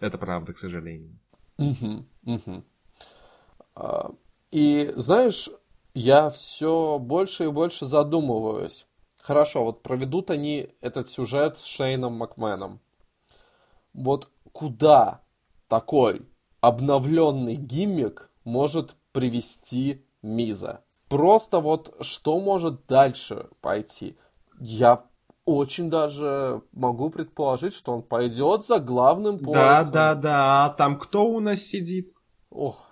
это 0.00 0.18
правда, 0.18 0.52
к 0.52 0.58
сожалению. 0.58 1.18
Угу, 1.58 2.06
угу. 2.26 2.64
И 4.50 4.92
знаешь, 4.96 5.50
я 5.94 6.30
все 6.30 6.98
больше 6.98 7.44
и 7.44 7.48
больше 7.48 7.86
задумываюсь. 7.86 8.86
Хорошо, 9.18 9.64
вот 9.64 9.82
проведут 9.82 10.30
они 10.30 10.70
этот 10.80 11.08
сюжет 11.08 11.56
с 11.58 11.64
Шейном 11.64 12.14
Макменом. 12.14 12.80
Вот 13.92 14.30
куда 14.52 15.22
такой 15.68 16.26
обновленный 16.60 17.56
гиммик 17.56 18.30
может 18.44 18.96
привести 19.12 20.04
Миза? 20.22 20.82
Просто 21.08 21.60
вот 21.60 21.96
что 22.00 22.40
может 22.40 22.86
дальше 22.86 23.48
пойти? 23.60 24.16
Я 24.58 25.04
очень 25.56 25.90
даже 25.90 26.62
могу 26.72 27.10
предположить, 27.10 27.74
что 27.74 27.92
он 27.92 28.02
пойдет 28.02 28.66
за 28.66 28.78
главным 28.78 29.38
поясом. 29.38 29.52
Да, 29.52 29.84
да, 29.84 30.14
да. 30.14 30.64
А 30.64 30.68
там 30.70 30.98
кто 30.98 31.26
у 31.26 31.40
нас 31.40 31.60
сидит? 31.60 32.14
Ох. 32.50 32.90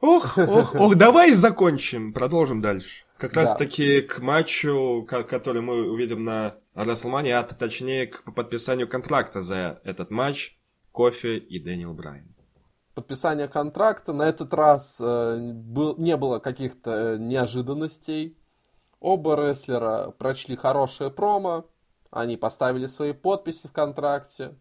Ох, 0.00 0.36
ох, 0.36 0.74
ох, 0.80 0.94
давай 0.96 1.32
закончим, 1.32 2.12
продолжим 2.12 2.60
дальше. 2.60 3.04
Как 3.18 3.34
раз 3.34 3.54
таки 3.54 4.00
к 4.00 4.18
матчу, 4.18 5.06
который 5.08 5.62
мы 5.62 5.88
увидим 5.88 6.24
на 6.24 6.56
WrestleMania, 6.74 7.34
а 7.34 7.42
точнее 7.44 8.08
к 8.08 8.34
подписанию 8.34 8.88
контракта 8.88 9.42
за 9.42 9.80
этот 9.84 10.10
матч 10.10 10.58
Кофе 10.90 11.38
и 11.38 11.58
Дэниел 11.58 11.94
Брайан. 11.94 12.34
Подписание 12.94 13.48
контракта 13.48 14.12
на 14.12 14.24
этот 14.24 14.52
раз 14.52 15.00
э, 15.00 15.52
был, 15.54 15.96
не 15.96 16.16
было 16.16 16.40
каких-то 16.40 16.90
э, 16.90 17.18
неожиданностей. 17.18 18.36
Оба 19.00 19.34
рестлера 19.36 20.10
прочли 20.10 20.56
хорошее 20.56 21.10
промо, 21.10 21.64
они 22.12 22.36
поставили 22.36 22.86
свои 22.86 23.12
подписи 23.12 23.66
в 23.66 23.72
контракте. 23.72 24.54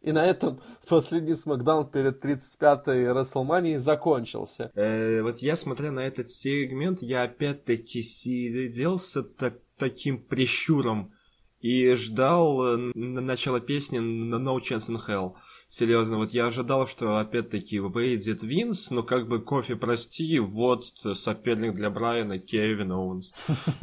И 0.00 0.10
на 0.12 0.26
этом 0.26 0.60
последний 0.88 1.34
смакдаун 1.34 1.88
перед 1.88 2.24
35-й 2.24 3.12
Расселманией 3.12 3.78
закончился. 3.78 4.70
Э, 4.74 5.22
вот 5.22 5.38
я, 5.38 5.56
смотря 5.56 5.92
на 5.92 6.00
этот 6.00 6.28
сегмент, 6.28 7.02
я 7.02 7.22
опять-таки 7.22 8.02
сидел 8.02 8.98
с 8.98 9.22
так, 9.22 9.58
таким 9.76 10.18
прищуром 10.18 11.12
и 11.60 11.94
ждал 11.94 12.76
э, 12.76 12.92
начала 12.94 13.60
песни 13.60 13.98
No 13.98 14.58
Chance 14.58 14.90
in 14.90 15.00
Hell. 15.06 15.34
Серьезно, 15.76 16.18
вот 16.18 16.30
я 16.30 16.46
ожидал, 16.46 16.86
что 16.86 17.18
опять-таки 17.18 17.80
выйдет 17.80 18.44
Винс, 18.44 18.92
но 18.92 19.02
как 19.02 19.26
бы 19.26 19.40
кофе 19.40 19.74
прости, 19.74 20.38
вот 20.38 20.84
соперник 20.84 21.74
для 21.74 21.90
Брайана 21.90 22.38
Кевин 22.38 22.92
Оуэнс. 22.92 23.32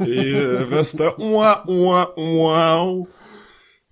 И 0.00 0.66
просто 0.70 1.10
уа-уа-уау. 1.18 3.08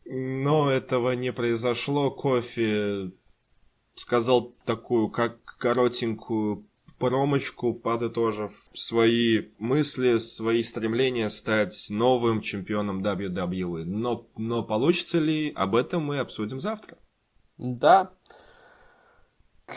Но 0.06 0.70
этого 0.70 1.10
не 1.10 1.30
произошло. 1.30 2.10
Кофе 2.10 3.10
сказал 3.94 4.54
такую, 4.64 5.10
как 5.10 5.36
коротенькую 5.58 6.64
промочку, 6.98 7.74
подытожив 7.74 8.70
свои 8.72 9.48
мысли, 9.58 10.16
свои 10.16 10.62
стремления 10.62 11.28
стать 11.28 11.88
новым 11.90 12.40
чемпионом 12.40 13.02
WWE. 13.02 13.84
Но, 13.84 14.26
но 14.38 14.62
получится 14.62 15.18
ли, 15.18 15.52
об 15.54 15.76
этом 15.76 16.02
мы 16.02 16.18
обсудим 16.18 16.60
завтра. 16.60 16.96
Да. 17.60 18.10
К, 19.66 19.74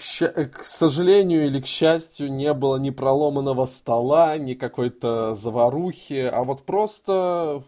к 0.48 0.64
сожалению 0.64 1.46
или 1.48 1.60
к 1.60 1.66
счастью, 1.66 2.32
не 2.32 2.54
было 2.54 2.78
ни 2.78 2.92
проломанного 2.92 3.66
стола, 3.66 4.38
ни 4.38 4.54
какой-то 4.54 5.34
заварухи, 5.34 6.30
а 6.34 6.44
вот 6.46 6.66
просто 6.66 7.64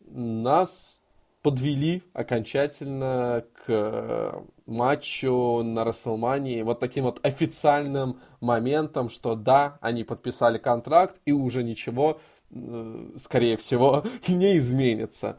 нас 0.00 1.02
подвели 1.42 2.02
окончательно 2.14 3.44
к 3.66 4.42
матчу 4.64 5.62
на 5.62 5.84
Расселмании 5.84 6.62
вот 6.62 6.80
таким 6.80 7.04
вот 7.04 7.20
официальным 7.22 8.20
моментом, 8.40 9.10
что 9.10 9.34
да, 9.34 9.76
они 9.82 10.02
подписали 10.02 10.56
контракт 10.56 11.20
и 11.26 11.32
уже 11.32 11.62
ничего, 11.62 12.18
э, 12.50 13.10
скорее 13.18 13.58
всего, 13.58 14.02
не 14.28 14.56
изменится. 14.56 15.38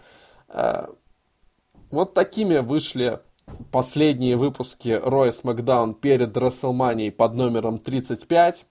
Э, 0.50 0.86
вот 1.90 2.14
такими 2.14 2.60
вышли 2.60 3.22
последние 3.72 4.38
выпуски 4.38 4.90
Roy 4.90 5.30
SmackDown 5.30 5.94
перед 5.94 6.36
WrestleMania 6.36 7.12
под 7.12 7.36
номером 7.36 7.80
35. 7.80 8.66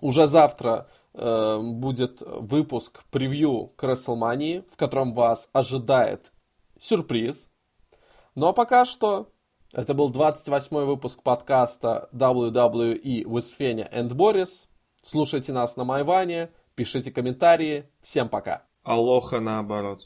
Уже 0.00 0.26
завтра 0.26 0.88
э, 1.14 1.58
будет 1.60 2.22
выпуск 2.22 3.02
превью 3.10 3.72
к 3.76 3.84
WrestleMania, 3.84 4.64
в 4.70 4.76
котором 4.76 5.14
вас 5.14 5.48
ожидает 5.52 6.32
сюрприз. 6.78 7.50
Ну 8.34 8.46
а 8.46 8.52
пока 8.52 8.84
что 8.84 9.28
это 9.72 9.94
был 9.94 10.10
28 10.10 10.76
выпуск 10.84 11.22
подкаста 11.22 12.08
WWE 12.12 13.24
with 13.24 13.52
Fenya 13.58 13.92
and 13.92 14.08
Boris. 14.08 14.68
Слушайте 15.02 15.52
нас 15.52 15.76
на 15.76 15.84
Майване, 15.84 16.50
пишите 16.74 17.12
комментарии. 17.12 17.88
Всем 18.00 18.28
пока. 18.28 18.64
Алоха 18.82 19.40
наоборот. 19.40 19.98